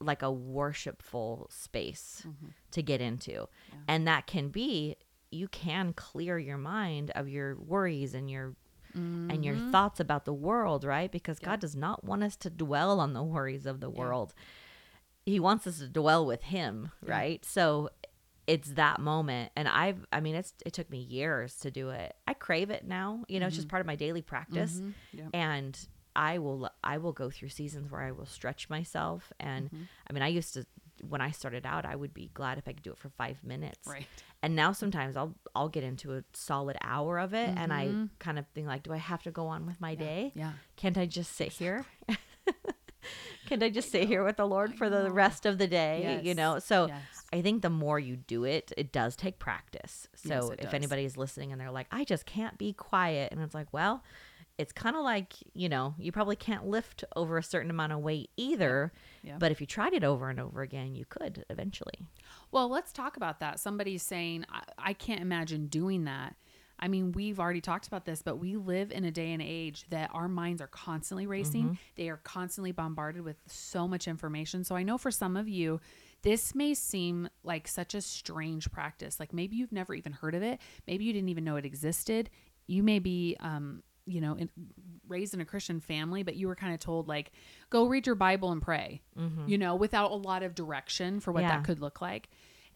like 0.00 0.22
a 0.22 0.30
worshipful 0.32 1.46
space 1.50 2.26
to 2.70 2.82
get 2.82 3.00
into. 3.00 3.46
And 3.86 4.06
that 4.08 4.26
can 4.26 4.48
be 4.48 4.96
you 5.30 5.46
can 5.48 5.92
clear 5.92 6.38
your 6.38 6.58
mind 6.58 7.12
of 7.14 7.28
your 7.28 7.56
worries 7.56 8.14
and 8.14 8.30
your 8.30 8.54
and 8.94 9.44
your 9.44 9.54
thoughts 9.70 10.00
about 10.00 10.24
the 10.24 10.32
world, 10.32 10.82
right? 10.82 11.12
Because 11.12 11.38
God 11.38 11.60
does 11.60 11.76
not 11.76 12.02
want 12.02 12.24
us 12.24 12.34
to 12.36 12.50
dwell 12.50 12.98
on 12.98 13.12
the 13.12 13.22
worries 13.22 13.64
of 13.66 13.78
the 13.80 13.90
world. 13.90 14.34
He 15.30 15.40
wants 15.40 15.66
us 15.66 15.78
to 15.78 15.88
dwell 15.88 16.26
with 16.26 16.42
him, 16.42 16.90
right? 17.02 17.44
So 17.44 17.90
it's 18.50 18.70
that 18.70 18.98
moment 18.98 19.52
and 19.54 19.68
I've 19.68 20.04
I 20.12 20.18
mean 20.18 20.34
it's 20.34 20.52
it 20.66 20.72
took 20.72 20.90
me 20.90 20.98
years 20.98 21.54
to 21.58 21.70
do 21.70 21.90
it. 21.90 22.14
I 22.26 22.34
crave 22.34 22.70
it 22.70 22.84
now, 22.84 23.24
you 23.28 23.38
know, 23.38 23.46
it's 23.46 23.54
just 23.54 23.68
mm-hmm. 23.68 23.70
part 23.70 23.80
of 23.80 23.86
my 23.86 23.94
daily 23.94 24.22
practice. 24.22 24.74
Mm-hmm. 24.74 25.18
Yep. 25.18 25.28
And 25.32 25.88
I 26.16 26.38
will 26.38 26.68
I 26.82 26.98
will 26.98 27.12
go 27.12 27.30
through 27.30 27.50
seasons 27.50 27.92
where 27.92 28.00
I 28.00 28.10
will 28.10 28.26
stretch 28.26 28.68
myself 28.68 29.32
and 29.38 29.66
mm-hmm. 29.66 29.82
I 30.08 30.12
mean 30.12 30.24
I 30.24 30.28
used 30.28 30.54
to 30.54 30.66
when 31.08 31.20
I 31.20 31.30
started 31.30 31.64
out 31.64 31.86
I 31.86 31.94
would 31.94 32.12
be 32.12 32.30
glad 32.34 32.58
if 32.58 32.66
I 32.66 32.72
could 32.72 32.82
do 32.82 32.90
it 32.90 32.98
for 32.98 33.10
5 33.10 33.44
minutes. 33.44 33.86
Right. 33.86 34.06
And 34.42 34.56
now 34.56 34.72
sometimes 34.72 35.16
I'll 35.16 35.36
I'll 35.54 35.68
get 35.68 35.84
into 35.84 36.14
a 36.14 36.24
solid 36.32 36.76
hour 36.82 37.20
of 37.20 37.34
it 37.34 37.50
and 37.56 37.72
I 37.72 37.92
kind 38.18 38.36
of 38.36 38.46
think 38.48 38.66
like 38.66 38.82
do 38.82 38.92
I 38.92 38.96
have 38.96 39.22
to 39.22 39.30
go 39.30 39.46
on 39.46 39.64
with 39.64 39.80
my 39.80 39.94
day? 39.94 40.32
Yeah. 40.34 40.52
Can't 40.74 40.98
I 40.98 41.06
just 41.06 41.36
sit 41.36 41.52
here? 41.52 41.86
Can't 43.50 43.64
I 43.64 43.68
just 43.68 43.90
sit 43.90 44.06
here 44.06 44.22
with 44.22 44.36
the 44.36 44.46
Lord 44.46 44.76
for 44.76 44.88
the 44.88 45.10
rest 45.10 45.44
of 45.44 45.58
the 45.58 45.66
day? 45.66 46.20
You 46.22 46.36
know? 46.36 46.60
So 46.60 46.86
Yes. 46.86 47.02
I 47.32 47.42
think 47.42 47.62
the 47.62 47.70
more 47.70 47.98
you 47.98 48.14
do 48.14 48.44
it, 48.44 48.72
it 48.76 48.92
does 48.92 49.16
take 49.16 49.40
practice. 49.40 50.06
So 50.14 50.50
it 50.50 50.60
if 50.60 50.64
does. 50.66 50.74
anybody 50.74 51.04
is 51.04 51.16
listening 51.16 51.50
and 51.50 51.60
they're 51.60 51.72
like, 51.72 51.88
I 51.90 52.04
just 52.04 52.26
can't 52.26 52.56
be 52.58 52.72
quiet, 52.72 53.32
and 53.32 53.40
it's 53.40 53.52
like, 53.52 53.66
well, 53.72 54.04
it's 54.56 54.72
kind 54.72 54.94
of 54.94 55.02
like, 55.02 55.32
you 55.52 55.68
know, 55.68 55.94
you 55.98 56.12
probably 56.12 56.36
can't 56.36 56.64
lift 56.66 57.02
over 57.16 57.38
a 57.38 57.42
certain 57.42 57.70
amount 57.70 57.92
of 57.92 57.98
weight 58.00 58.30
either. 58.36 58.92
Yeah. 59.24 59.36
But 59.38 59.50
if 59.50 59.60
you 59.60 59.66
tried 59.66 59.94
it 59.94 60.04
over 60.04 60.30
and 60.30 60.38
over 60.38 60.62
again, 60.62 60.94
you 60.94 61.04
could 61.08 61.44
eventually. 61.50 62.06
Well, 62.52 62.68
let's 62.68 62.92
talk 62.92 63.16
about 63.16 63.40
that. 63.40 63.58
Somebody's 63.58 64.04
saying, 64.04 64.44
I, 64.48 64.62
I 64.78 64.92
can't 64.92 65.22
imagine 65.22 65.66
doing 65.66 66.04
that. 66.04 66.36
I 66.82 66.88
mean, 66.88 67.12
we've 67.12 67.38
already 67.38 67.60
talked 67.60 67.86
about 67.86 68.06
this, 68.06 68.22
but 68.22 68.36
we 68.38 68.56
live 68.56 68.90
in 68.90 69.04
a 69.04 69.10
day 69.10 69.32
and 69.32 69.42
age 69.42 69.84
that 69.90 70.10
our 70.14 70.28
minds 70.28 70.62
are 70.62 70.66
constantly 70.66 71.26
racing. 71.26 71.78
They 71.96 72.08
are 72.08 72.16
constantly 72.16 72.72
bombarded 72.72 73.22
with 73.22 73.36
so 73.46 73.86
much 73.86 74.08
information. 74.08 74.64
So 74.64 74.74
I 74.76 74.82
know 74.82 74.96
for 74.96 75.10
some 75.10 75.36
of 75.36 75.46
you, 75.46 75.80
this 76.22 76.54
may 76.54 76.72
seem 76.74 77.28
like 77.44 77.68
such 77.68 77.94
a 77.94 78.00
strange 78.00 78.70
practice. 78.72 79.20
Like 79.20 79.32
maybe 79.34 79.56
you've 79.56 79.72
never 79.72 79.94
even 79.94 80.12
heard 80.12 80.34
of 80.34 80.42
it. 80.42 80.58
Maybe 80.86 81.04
you 81.04 81.12
didn't 81.12 81.28
even 81.28 81.44
know 81.44 81.56
it 81.56 81.66
existed. 81.66 82.30
You 82.66 82.82
may 82.82 82.98
be, 82.98 83.36
um, 83.40 83.82
you 84.06 84.20
know, 84.22 84.34
in, 84.34 84.48
raised 85.06 85.34
in 85.34 85.40
a 85.40 85.44
Christian 85.44 85.80
family, 85.80 86.22
but 86.22 86.34
you 86.36 86.48
were 86.48 86.56
kind 86.56 86.72
of 86.72 86.80
told 86.80 87.08
like, 87.08 87.32
go 87.68 87.86
read 87.86 88.06
your 88.06 88.14
Bible 88.16 88.52
and 88.52 88.62
pray, 88.62 89.02
you 89.46 89.58
know, 89.58 89.74
without 89.76 90.10
a 90.10 90.14
lot 90.14 90.42
of 90.42 90.54
direction 90.54 91.20
for 91.20 91.30
what 91.32 91.42
Yeah. 91.42 91.56
that 91.56 91.64
could 91.64 91.80
look 91.80 92.00
like 92.00 92.30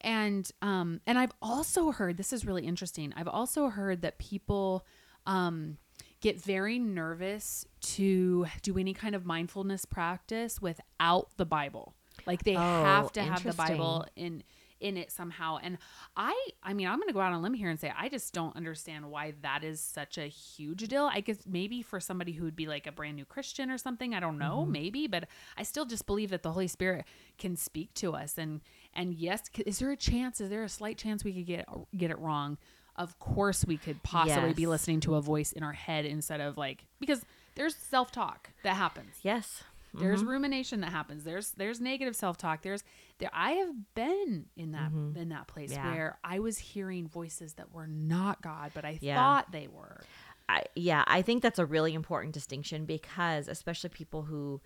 and 0.04 0.52
um 0.62 1.00
and 1.06 1.18
i've 1.18 1.32
also 1.42 1.90
heard 1.90 2.16
this 2.16 2.32
is 2.32 2.44
really 2.46 2.64
interesting 2.64 3.12
i've 3.16 3.26
also 3.26 3.68
heard 3.68 4.02
that 4.02 4.18
people 4.18 4.84
um 5.26 5.78
get 6.20 6.40
very 6.40 6.78
nervous 6.78 7.66
to 7.80 8.46
do 8.62 8.78
any 8.78 8.94
kind 8.94 9.14
of 9.14 9.26
mindfulness 9.26 9.84
practice 9.84 10.58
without 10.60 11.28
the 11.36 11.44
bible. 11.44 11.94
Like 12.26 12.44
they 12.44 12.54
have 12.54 13.06
Oh, 13.06 13.08
to 13.08 13.22
have 13.22 13.42
the 13.42 13.52
bible 13.52 14.06
in 14.16 14.42
in 14.80 14.96
it 14.96 15.10
somehow. 15.10 15.58
And 15.62 15.78
i 16.16 16.34
i 16.62 16.72
mean 16.72 16.86
i'm 16.86 16.98
gonna 16.98 17.12
go 17.12 17.20
out 17.20 17.32
on 17.32 17.40
a 17.40 17.42
limb 17.42 17.54
here 17.54 17.70
and 17.70 17.80
say 17.80 17.92
i 17.98 18.08
just 18.08 18.32
don't 18.32 18.54
understand 18.56 19.10
why 19.10 19.34
that 19.42 19.64
is 19.64 19.80
such 19.80 20.18
a 20.18 20.26
huge 20.26 20.86
deal. 20.88 21.10
I 21.12 21.20
guess 21.20 21.38
maybe 21.46 21.82
for 21.82 22.00
somebody 22.00 22.32
who 22.32 22.44
would 22.44 22.56
be 22.56 22.66
like 22.66 22.86
a 22.86 22.92
brand 22.92 23.16
new 23.16 23.24
christian 23.24 23.70
or 23.70 23.78
something 23.78 24.14
i 24.14 24.20
don't 24.20 24.38
know 24.38 24.62
mm-hmm. 24.62 24.72
maybe 24.72 25.06
but 25.06 25.26
i 25.56 25.62
still 25.62 25.84
just 25.84 26.06
believe 26.06 26.30
that 26.30 26.42
the 26.42 26.52
holy 26.52 26.68
spirit 26.68 27.04
can 27.38 27.56
speak 27.56 27.92
to 27.94 28.14
us. 28.14 28.38
And 28.38 28.60
and 28.92 29.14
yes 29.14 29.42
is 29.66 29.78
there 29.78 29.90
a 29.90 29.96
chance 29.96 30.40
is 30.40 30.50
there 30.50 30.64
a 30.64 30.68
slight 30.68 30.98
chance 30.98 31.24
we 31.24 31.32
could 31.32 31.46
get 31.46 31.68
get 31.96 32.10
it 32.10 32.18
wrong? 32.18 32.58
Of 32.96 33.18
course 33.18 33.64
we 33.64 33.76
could 33.76 34.02
possibly 34.02 34.52
be 34.52 34.66
listening 34.66 35.00
to 35.00 35.16
a 35.16 35.20
voice 35.20 35.52
in 35.52 35.62
our 35.62 35.72
head 35.72 36.04
instead 36.04 36.40
of 36.40 36.56
like 36.56 36.84
because 37.00 37.22
there's 37.56 37.74
self-talk 37.74 38.50
that 38.62 38.76
happens. 38.76 39.16
Yes. 39.22 39.62
There's 40.00 40.24
rumination 40.24 40.80
that 40.80 40.90
happens 40.90 41.24
there's 41.24 41.52
there's 41.52 41.80
negative 41.80 42.16
self-talk 42.16 42.62
there's 42.62 42.82
there 43.18 43.30
i 43.32 43.52
have 43.52 43.70
been 43.94 44.46
in 44.56 44.72
that 44.72 44.90
in 45.16 45.28
that 45.28 45.46
place 45.46 45.70
Yeah. 45.72 45.90
where 45.90 46.18
i 46.24 46.38
was 46.40 46.58
hearing 46.58 47.06
voices 47.08 47.54
that 47.54 47.72
were 47.72 47.86
not 47.86 48.42
god 48.42 48.72
but 48.74 48.84
i 48.84 48.98
Yeah. 49.00 49.14
thought 49.16 49.52
they 49.52 49.68
were 49.68 50.00
I, 50.46 50.64
yeah, 50.76 51.04
I 51.06 51.22
think 51.22 51.42
that's 51.42 51.58
a 51.58 51.64
really 51.64 51.94
important 51.94 52.34
distinction 52.34 52.84
because, 52.84 53.48
especially 53.48 53.88
people 53.88 54.20
who, 54.24 54.60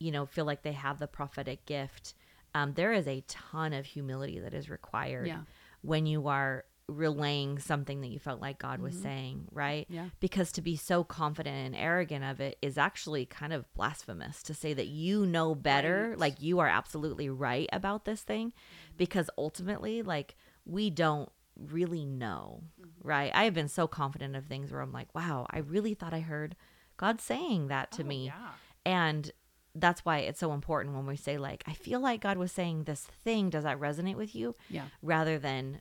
you 0.00 0.10
know, 0.10 0.26
feel 0.26 0.44
like 0.44 0.62
they 0.64 0.72
have 0.72 0.98
the 0.98 1.06
prophetic 1.06 1.64
gift, 1.64 2.14
um, 2.56 2.72
there 2.74 2.92
is 2.92 3.06
a 3.06 3.22
ton 3.28 3.72
of 3.72 3.86
humility 3.86 4.40
that 4.40 4.52
is 4.52 4.68
required 4.68 5.28
Yeah. 5.28 5.42
when 5.82 6.06
you 6.06 6.26
are 6.26 6.64
relaying 6.88 7.58
something 7.58 8.00
that 8.00 8.08
you 8.08 8.18
felt 8.18 8.40
like 8.40 8.58
God 8.58 8.80
was 8.80 8.94
saying, 8.96 9.46
right? 9.52 9.84
Mm-hmm. 9.86 9.94
Yeah. 9.94 10.06
Because 10.20 10.52
to 10.52 10.62
be 10.62 10.76
so 10.76 11.04
confident 11.04 11.56
and 11.56 11.76
arrogant 11.76 12.24
of 12.24 12.40
it 12.40 12.58
is 12.60 12.76
actually 12.76 13.24
kind 13.24 13.52
of 13.52 13.72
blasphemous 13.74 14.42
to 14.44 14.54
say 14.54 14.74
that 14.74 14.88
you 14.88 15.24
know 15.26 15.54
better, 15.54 16.10
Right. 16.10 16.18
like 16.18 16.42
you 16.42 16.58
are 16.58 16.68
absolutely 16.68 17.28
right 17.30 17.68
about 17.72 18.04
this 18.04 18.22
thing, 18.22 18.52
because 18.96 19.30
ultimately, 19.38 20.02
like, 20.02 20.36
we 20.66 20.90
don't 20.90 21.30
really 21.58 22.04
know, 22.04 22.62
right? 23.02 23.30
I 23.34 23.44
have 23.44 23.54
been 23.54 23.68
so 23.68 23.86
confident 23.86 24.36
of 24.36 24.44
things 24.46 24.70
where 24.72 24.80
I'm 24.80 24.92
like, 24.92 25.14
wow, 25.14 25.46
I 25.50 25.58
really 25.58 25.94
thought 25.94 26.14
I 26.14 26.20
heard 26.20 26.56
God 26.96 27.20
saying 27.20 27.68
that 27.68 27.90
to 27.92 28.02
Oh, 28.02 28.06
me. 28.06 28.26
yeah. 28.26 28.48
And 28.84 29.30
that's 29.74 30.04
why 30.04 30.18
it's 30.18 30.40
so 30.40 30.52
important 30.52 30.94
when 30.94 31.06
we 31.06 31.16
say, 31.16 31.38
like, 31.38 31.62
I 31.66 31.72
feel 31.72 32.00
like 32.00 32.20
God 32.20 32.36
was 32.36 32.52
saying 32.52 32.84
this 32.84 33.04
thing. 33.24 33.48
Does 33.50 33.64
that 33.64 33.80
resonate 33.80 34.16
with 34.16 34.34
you? 34.34 34.54
yeah 34.68 34.84
Rather 35.00 35.38
than 35.38 35.80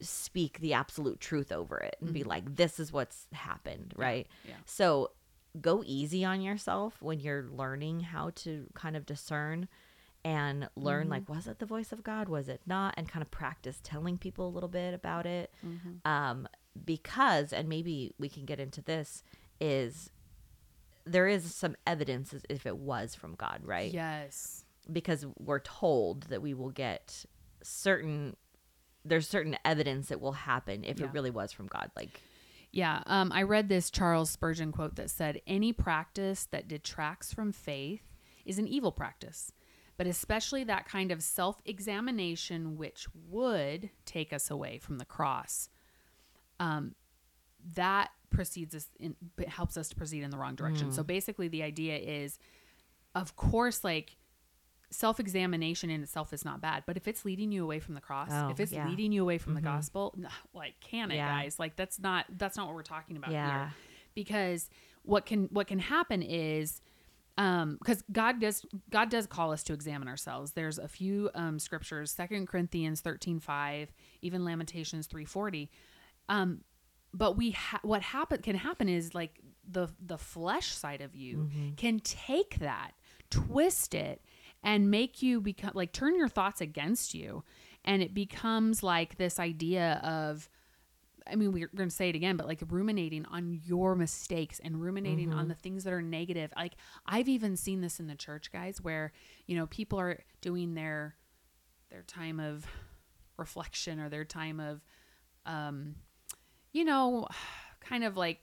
speak 0.00 0.58
the 0.60 0.72
absolute 0.74 1.20
truth 1.20 1.52
over 1.52 1.78
it 1.78 1.96
and 2.00 2.12
be 2.12 2.20
mm-hmm. 2.20 2.28
like, 2.28 2.56
this 2.56 2.80
is 2.80 2.92
what's 2.92 3.26
happened, 3.32 3.92
right? 3.96 4.26
yeah. 4.46 4.54
So 4.64 5.10
go 5.60 5.82
easy 5.84 6.24
on 6.24 6.40
yourself 6.40 7.00
when 7.00 7.20
you're 7.20 7.46
learning 7.50 8.00
how 8.00 8.30
to 8.36 8.66
kind 8.74 8.96
of 8.96 9.04
discern 9.04 9.68
and 10.24 10.68
learn 10.76 11.04
mm-hmm. 11.04 11.12
like 11.12 11.28
was 11.28 11.46
it 11.46 11.58
the 11.58 11.66
voice 11.66 11.92
of 11.92 12.04
god? 12.04 12.28
Was 12.28 12.48
it 12.48 12.60
not? 12.66 12.94
And 12.96 13.08
kind 13.08 13.22
of 13.22 13.30
practice 13.30 13.80
telling 13.82 14.18
people 14.18 14.46
a 14.46 14.50
little 14.50 14.68
bit 14.68 14.94
about 14.94 15.26
it. 15.26 15.52
Mm-hmm. 15.66 16.08
Um 16.08 16.46
because 16.84 17.52
and 17.52 17.68
maybe 17.68 18.12
we 18.18 18.28
can 18.28 18.44
get 18.44 18.60
into 18.60 18.82
this 18.82 19.22
is 19.60 20.10
there 21.04 21.26
is 21.26 21.52
some 21.54 21.74
evidence 21.86 22.32
as 22.32 22.42
if 22.48 22.66
it 22.66 22.76
was 22.76 23.14
from 23.14 23.34
god 23.34 23.60
right? 23.64 23.92
Yes. 23.92 24.64
Because 24.92 25.26
we're 25.38 25.60
told 25.60 26.24
that 26.24 26.42
we 26.42 26.54
will 26.54 26.70
get 26.70 27.24
certain 27.62 28.36
there's 29.04 29.26
certain 29.28 29.56
evidence 29.64 30.08
that 30.08 30.20
will 30.20 30.32
happen 30.32 30.84
if 30.84 30.98
Yeah. 31.00 31.06
it 31.06 31.12
really 31.12 31.30
was 31.30 31.52
from 31.52 31.66
god 31.66 31.90
like 31.96 32.20
Yeah, 32.72 33.02
um, 33.06 33.32
I 33.32 33.42
read 33.42 33.68
this 33.68 33.90
Charles 33.90 34.30
Spurgeon 34.30 34.70
quote 34.70 34.94
that 34.94 35.10
said, 35.10 35.40
"Any 35.46 35.72
practice 35.72 36.46
that 36.52 36.68
detracts 36.68 37.32
from 37.34 37.50
faith 37.50 38.02
is 38.44 38.58
an 38.60 38.68
evil 38.68 38.92
practice, 38.92 39.50
but 39.96 40.06
especially 40.06 40.62
that 40.64 40.86
kind 40.86 41.10
of 41.10 41.20
self 41.22 41.60
examination 41.64 42.76
which 42.76 43.08
would 43.28 43.90
take 44.04 44.32
us 44.32 44.50
away 44.50 44.78
from 44.78 44.98
the 44.98 45.04
cross. 45.04 45.68
Um, 46.60 46.94
that 47.74 48.10
proceeds 48.30 48.74
us 48.76 48.88
in 49.00 49.16
helps 49.48 49.76
us 49.76 49.88
to 49.88 49.96
proceed 49.96 50.22
in 50.22 50.30
the 50.30 50.38
wrong 50.38 50.54
direction. 50.54 50.90
Mm. 50.90 50.94
So 50.94 51.02
basically 51.02 51.48
the 51.48 51.64
idea 51.64 51.96
is 51.98 52.38
of 53.16 53.34
course 53.34 53.82
like 53.82 54.16
self-examination 54.90 55.90
in 55.90 56.02
itself 56.02 56.32
is 56.32 56.44
not 56.44 56.60
bad, 56.60 56.82
but 56.86 56.96
if 56.96 57.06
it's 57.08 57.24
leading 57.24 57.52
you 57.52 57.62
away 57.62 57.78
from 57.80 57.94
the 57.94 58.00
cross, 58.00 58.28
Oh, 58.32 58.50
if 58.50 58.60
it's 58.60 58.72
yeah. 58.72 58.88
leading 58.88 59.12
you 59.12 59.22
away 59.22 59.38
from 59.38 59.52
Mhm. 59.52 59.56
the 59.56 59.62
gospel, 59.62 60.16
like 60.52 60.78
can 60.80 61.10
it 61.10 61.16
Yeah. 61.16 61.28
guys? 61.42 61.58
Like 61.58 61.76
that's 61.76 61.98
not 61.98 62.26
that's 62.36 62.56
not 62.56 62.66
what 62.66 62.74
we're 62.74 62.82
talking 62.82 63.16
about 63.16 63.30
Yeah. 63.32 63.50
here. 63.66 63.74
Because 64.14 64.68
what 65.02 65.26
can 65.26 65.44
what 65.46 65.66
can 65.66 65.78
happen 65.78 66.22
is 66.22 66.82
um 67.38 67.76
because 67.78 68.02
god 68.12 68.40
does 68.40 68.66
god 68.90 69.08
does 69.08 69.26
call 69.26 69.52
us 69.52 69.62
to 69.62 69.72
examine 69.72 70.08
ourselves 70.08 70.52
there's 70.52 70.78
a 70.78 70.88
few 70.88 71.30
um 71.34 71.58
scriptures 71.60 72.10
second 72.10 72.46
corinthians 72.48 73.00
13 73.00 73.38
5 73.38 73.92
even 74.20 74.44
lamentations 74.44 75.06
340 75.06 75.70
um 76.28 76.62
but 77.14 77.36
we 77.36 77.52
ha- 77.52 77.78
what 77.82 78.02
happen 78.02 78.42
can 78.42 78.56
happen 78.56 78.88
is 78.88 79.14
like 79.14 79.40
the 79.66 79.88
the 80.04 80.18
flesh 80.18 80.72
side 80.72 81.00
of 81.00 81.14
you 81.14 81.36
Mm-hmm. 81.48 81.74
can 81.76 82.00
take 82.00 82.58
that 82.58 82.92
twist 83.30 83.94
it 83.94 84.20
and 84.62 84.90
make 84.90 85.22
you 85.22 85.40
become 85.40 85.72
like 85.74 85.92
turn 85.92 86.16
your 86.16 86.28
thoughts 86.28 86.60
against 86.60 87.14
you 87.14 87.42
and 87.84 88.02
it 88.02 88.14
becomes 88.14 88.82
like 88.82 89.16
this 89.16 89.38
idea 89.38 90.00
of 90.04 90.48
I 91.30 91.36
mean, 91.36 91.52
we're 91.52 91.68
going 91.68 91.88
to 91.88 91.94
say 91.94 92.08
it 92.08 92.16
again, 92.16 92.36
but 92.36 92.46
like 92.46 92.60
ruminating 92.68 93.24
on 93.26 93.60
your 93.64 93.94
mistakes 93.94 94.60
and 94.62 94.80
ruminating 94.80 95.32
on 95.32 95.48
the 95.48 95.54
things 95.54 95.84
that 95.84 95.92
are 95.92 96.02
negative. 96.02 96.50
Like, 96.56 96.72
I've 97.06 97.28
even 97.28 97.56
seen 97.56 97.80
this 97.80 98.00
in 98.00 98.08
the 98.08 98.14
church, 98.14 98.50
guys, 98.50 98.80
where, 98.80 99.12
you 99.46 99.56
know, 99.56 99.66
people 99.66 100.00
are 100.00 100.18
doing 100.40 100.74
their, 100.74 101.14
their 101.90 102.02
time 102.02 102.40
of 102.40 102.66
reflection 103.36 104.00
or 104.00 104.08
their 104.08 104.24
time 104.24 104.58
of, 104.60 104.84
um, 105.46 105.96
you 106.72 106.84
know, 106.84 107.28
kind 107.80 108.02
of 108.02 108.16
like 108.16 108.40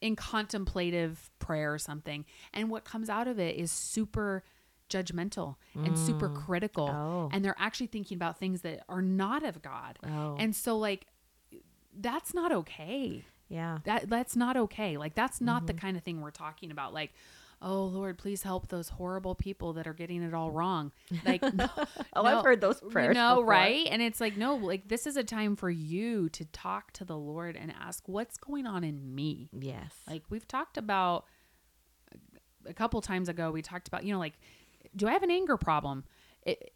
in 0.00 0.16
contemplative 0.16 1.30
prayer 1.38 1.72
or 1.72 1.78
something. 1.78 2.24
And 2.52 2.70
what 2.70 2.84
comes 2.84 3.08
out 3.08 3.28
of 3.28 3.38
it 3.38 3.56
is 3.56 3.70
super 3.70 4.44
judgmental 4.90 5.56
and 5.74 5.96
super 5.96 6.28
critical. 6.28 6.88
Oh. 6.88 7.30
And 7.32 7.44
they're 7.44 7.56
actually 7.58 7.86
thinking 7.86 8.16
about 8.16 8.38
things 8.38 8.60
that 8.62 8.82
are 8.88 9.00
not 9.02 9.42
of 9.44 9.62
God. 9.62 9.98
Oh. 10.06 10.36
And 10.38 10.54
so 10.54 10.76
like 10.76 11.06
that's 11.98 12.34
not 12.34 12.52
okay. 12.52 13.24
yeah. 13.48 13.78
That 13.84 14.08
that's 14.10 14.36
not 14.36 14.56
okay. 14.56 14.96
Like 14.96 15.14
that's 15.14 15.40
not 15.40 15.58
Mm-hmm. 15.62 15.66
the 15.66 15.74
kind 15.74 15.96
of 15.96 16.02
thing 16.02 16.20
we're 16.20 16.30
talking 16.30 16.70
about. 16.70 16.92
Like, 16.94 17.12
oh 17.62 17.84
Lord, 17.84 18.16
please 18.16 18.42
help 18.42 18.68
those 18.68 18.88
horrible 18.90 19.34
people 19.34 19.74
that 19.74 19.86
are 19.86 19.92
getting 19.92 20.22
it 20.22 20.32
all 20.32 20.50
wrong. 20.50 20.92
Like, 21.26 21.42
no, 21.54 21.68
Oh, 22.14 22.22
no, 22.22 22.38
I've 22.38 22.44
heard 22.44 22.60
those 22.60 22.80
prayers. 22.80 23.14
know, 23.14 23.36
before. 23.36 23.46
right? 23.50 23.86
And 23.90 24.00
it's 24.00 24.20
like, 24.20 24.36
no, 24.36 24.54
like 24.56 24.88
this 24.88 25.06
is 25.06 25.16
a 25.16 25.24
time 25.24 25.56
for 25.56 25.68
you 25.70 26.28
to 26.30 26.44
talk 26.46 26.92
to 26.92 27.04
the 27.04 27.16
Lord 27.16 27.56
and 27.56 27.72
ask, 27.78 28.08
what's 28.08 28.36
going 28.38 28.66
on 28.66 28.82
in 28.84 29.14
me? 29.14 29.50
Yes. 29.52 29.92
Like 30.08 30.22
we've 30.30 30.46
talked 30.48 30.78
about 30.78 31.26
a 32.66 32.74
couple 32.74 33.00
times 33.00 33.28
ago, 33.28 33.50
we 33.50 33.62
talked 33.62 33.88
about, 33.88 34.04
you 34.04 34.12
know, 34.12 34.18
like, 34.18 34.34
do 34.94 35.08
I 35.08 35.12
have 35.12 35.22
an 35.22 35.30
anger 35.30 35.56
problem? 35.56 36.04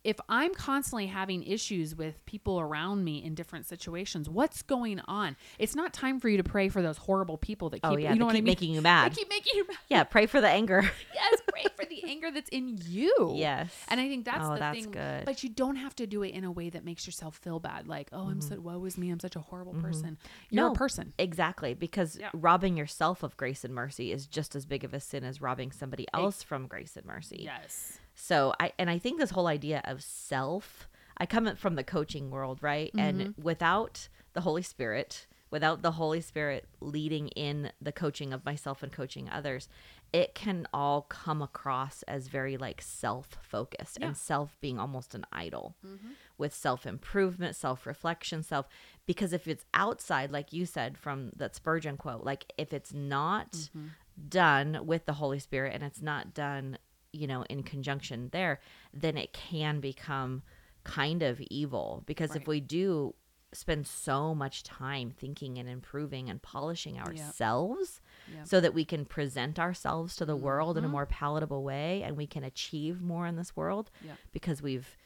If 0.04 0.20
I'm 0.28 0.52
constantly 0.54 1.06
having 1.06 1.42
issues 1.42 1.94
with 1.96 2.24
people 2.26 2.60
around 2.60 3.02
me 3.02 3.24
in 3.24 3.34
different 3.34 3.64
situations, 3.66 4.28
what's 4.28 4.60
going 4.62 5.00
on? 5.08 5.36
It's 5.58 5.74
not 5.74 5.94
time 5.94 6.20
for 6.20 6.28
you 6.28 6.36
to 6.36 6.44
pray 6.44 6.68
for 6.68 6.82
those 6.82 6.98
horrible 6.98 7.38
people 7.38 7.70
that 7.70 7.76
keep, 7.80 7.90
oh 7.90 7.96
yeah. 7.96 8.12
you 8.12 8.18
know 8.18 8.26
they 8.26 8.26
what 8.26 8.32
keep 8.34 8.42
I 8.42 8.44
mean? 8.44 8.44
making 8.44 8.70
you 8.72 8.80
They 8.80 8.82
mad. 8.82 9.16
keep 9.16 9.28
making 9.30 9.52
you 9.56 9.66
mad. 9.66 9.76
yeah. 9.88 10.04
Pray 10.04 10.26
for 10.26 10.40
the 10.42 10.48
anger. 10.48 10.82
Yes, 11.14 11.40
pray 11.48 11.64
for 11.76 11.84
the 11.86 12.04
anger 12.04 12.30
that's 12.30 12.50
in 12.50 12.76
you. 12.86 13.32
yes. 13.36 13.72
And 13.88 14.00
I 14.00 14.08
think 14.08 14.24
that's 14.26 14.44
Oh, 14.44 14.52
the 14.54 14.58
that's 14.58 14.80
thing. 14.80 14.90
good. 14.90 15.24
But 15.24 15.42
you 15.42 15.48
don't 15.48 15.76
have 15.76 15.94
to 15.96 16.06
do 16.06 16.22
it 16.22 16.34
in 16.34 16.44
a 16.44 16.50
way 16.52 16.68
that 16.70 16.84
makes 16.84 17.06
yourself 17.06 17.36
feel 17.36 17.58
bad. 17.60 17.86
Like, 17.88 18.08
oh, 18.12 18.28
I'm 18.28 18.40
so 18.42 18.60
woe 18.60 18.84
is 18.84 18.98
me. 18.98 19.10
I'm 19.10 19.20
such 19.20 19.36
a 19.36 19.40
horrible 19.40 19.74
person. 19.74 20.18
You're 20.50 20.64
Mm-hmm. 20.64 20.68
No. 20.68 20.72
a 20.72 20.74
person. 20.74 21.12
Exactly, 21.18 21.72
because 21.74 22.18
Yeah. 22.18 22.28
robbing 22.34 22.76
yourself 22.76 23.22
of 23.22 23.36
grace 23.38 23.64
and 23.64 23.72
mercy 23.74 24.12
is 24.12 24.26
just 24.26 24.54
as 24.56 24.66
big 24.66 24.84
of 24.84 24.92
a 24.92 25.00
sin 25.00 25.24
as 25.24 25.40
robbing 25.40 25.72
somebody 25.72 26.06
else 26.12 26.42
from 26.42 26.66
grace 26.66 26.96
and 26.96 27.06
mercy. 27.06 27.40
Yes. 27.44 27.98
So 28.14 28.54
I 28.60 28.72
and 28.78 28.88
I 28.88 28.98
think 28.98 29.18
this 29.18 29.30
whole 29.30 29.46
idea 29.46 29.80
of 29.84 30.02
self, 30.02 30.88
I 31.16 31.26
come 31.26 31.54
from 31.56 31.74
the 31.74 31.84
coaching 31.84 32.30
world, 32.30 32.62
right? 32.62 32.90
And 32.96 33.20
Mm-hmm. 33.20 33.42
without 33.42 34.08
the 34.34 34.40
Holy 34.42 34.62
Spirit, 34.62 35.26
without 35.50 35.82
the 35.82 35.92
Holy 35.92 36.20
Spirit 36.20 36.66
leading 36.80 37.28
in 37.28 37.70
the 37.80 37.92
coaching 37.92 38.32
of 38.32 38.44
myself 38.44 38.82
and 38.82 38.92
coaching 38.92 39.28
others, 39.28 39.68
it 40.12 40.34
can 40.34 40.66
all 40.72 41.02
come 41.02 41.40
across 41.42 42.02
as 42.04 42.26
very 42.28 42.56
like 42.56 42.80
self-focused 42.82 43.98
Yeah. 44.00 44.06
and 44.08 44.16
self 44.16 44.56
being 44.60 44.78
almost 44.78 45.14
an 45.14 45.24
idol 45.32 45.76
Mm-hmm. 45.84 46.12
with 46.38 46.54
self-improvement, 46.54 47.54
self-reflection, 47.56 48.42
self 48.42 48.66
because 49.06 49.32
if 49.32 49.46
it's 49.46 49.64
outside 49.74 50.30
like 50.32 50.52
you 50.52 50.66
said 50.66 50.96
from 50.98 51.30
that 51.36 51.54
Spurgeon 51.54 51.96
quote, 51.96 52.24
like 52.24 52.52
if 52.58 52.72
it's 52.72 52.92
not 52.92 53.52
Mm-hmm. 53.52 53.86
done 54.28 54.80
with 54.86 55.06
the 55.06 55.14
Holy 55.14 55.38
Spirit 55.38 55.72
and 55.74 55.82
it's 55.82 56.02
not 56.02 56.32
done, 56.34 56.78
you 57.14 57.26
know, 57.26 57.44
in 57.48 57.62
conjunction 57.62 58.28
there, 58.32 58.60
then 58.92 59.16
it 59.16 59.32
can 59.32 59.80
become 59.80 60.42
kind 60.84 61.22
of 61.22 61.40
evil. 61.50 62.02
Because 62.06 62.34
if 62.36 62.46
we 62.46 62.60
do 62.60 63.14
spend 63.52 63.86
so 63.86 64.34
much 64.34 64.64
time 64.64 65.12
thinking 65.16 65.58
and 65.58 65.68
improving 65.68 66.28
and 66.28 66.42
polishing 66.42 66.98
ourselves 66.98 68.00
Yep. 68.34 68.46
so 68.48 68.60
that 68.60 68.74
we 68.74 68.84
can 68.84 69.04
present 69.04 69.58
ourselves 69.60 70.16
to 70.16 70.24
the 70.24 70.34
world 70.34 70.70
Mm-hmm. 70.76 70.78
in 70.84 70.90
a 70.90 70.92
more 70.92 71.06
palatable 71.06 71.62
way 71.62 72.02
and 72.02 72.16
we 72.16 72.26
can 72.26 72.42
achieve 72.42 73.00
more 73.00 73.26
in 73.28 73.36
this 73.36 73.54
world 73.54 73.90
Yep. 74.04 74.16
because 74.32 74.60
we've 74.60 74.96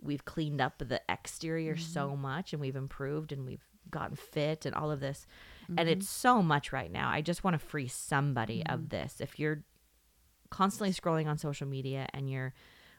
we've 0.00 0.24
cleaned 0.24 0.60
up 0.60 0.78
the 0.78 1.02
exterior 1.08 1.74
Mm-hmm. 1.74 1.92
so 1.92 2.16
much 2.16 2.52
and 2.54 2.60
we've 2.62 2.76
improved 2.76 3.30
and 3.30 3.44
we've 3.44 3.66
gotten 3.90 4.16
fit 4.16 4.64
and 4.64 4.74
all 4.74 4.90
of 4.90 5.00
this 5.00 5.26
and 5.68 5.78
Mm-hmm. 5.80 5.88
it's 5.88 6.08
so 6.08 6.40
much 6.40 6.72
right 6.72 6.90
now 6.90 7.10
i 7.10 7.20
just 7.20 7.44
want 7.44 7.60
to 7.60 7.66
free 7.66 7.88
somebody 7.88 8.64
of 8.64 8.88
this 8.88 9.20
if 9.20 9.38
you're 9.38 9.62
constantly 10.50 10.92
scrolling 10.92 11.26
on 11.26 11.38
social 11.38 11.66
media 11.66 12.06
and 12.12 12.30
you're 12.30 12.54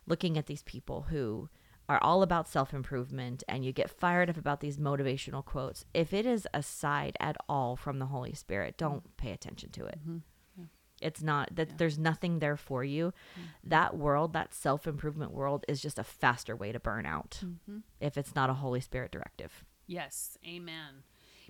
looking 0.07 0.37
at 0.37 0.47
these 0.47 0.63
people 0.63 1.07
who 1.09 1.49
are 1.87 1.99
all 2.03 2.21
about 2.21 2.47
self-improvement 2.47 3.43
and 3.47 3.65
you 3.65 3.71
get 3.71 3.89
fired 3.89 4.29
up 4.29 4.37
about 4.37 4.59
these 4.59 4.77
motivational 4.77 5.43
quotes 5.43 5.85
if 5.93 6.13
it 6.13 6.25
is 6.25 6.47
aside 6.53 7.17
at 7.19 7.35
all 7.47 7.75
from 7.75 7.97
the 7.99 8.05
holy 8.05 8.33
spirit 8.33 8.75
mm. 8.75 8.77
don't 8.77 9.17
pay 9.17 9.31
attention 9.31 9.69
to 9.71 9.85
it. 9.85 9.99
Mm-hmm. 9.99 10.17
It's 11.01 11.21
not 11.21 11.55
that 11.55 11.77
there's 11.77 11.97
nothing 11.97 12.39
there 12.39 12.57
for 12.57 12.83
you. 12.83 13.13
Mm. 13.39 13.43
That 13.63 13.97
world 13.97 14.33
that 14.33 14.53
self-improvement 14.53 15.31
world 15.31 15.65
is 15.67 15.81
just 15.81 15.99
a 15.99 16.03
faster 16.03 16.55
way 16.55 16.71
to 16.71 16.79
burn 16.79 17.05
out 17.05 17.41
mm-hmm. 17.43 17.79
if 17.99 18.17
it's 18.17 18.35
not 18.35 18.49
a 18.49 18.55
holy 18.55 18.81
spirit 18.81 19.11
directive. 19.11 19.65
Yes, 19.87 20.37
amen. 20.45 21.03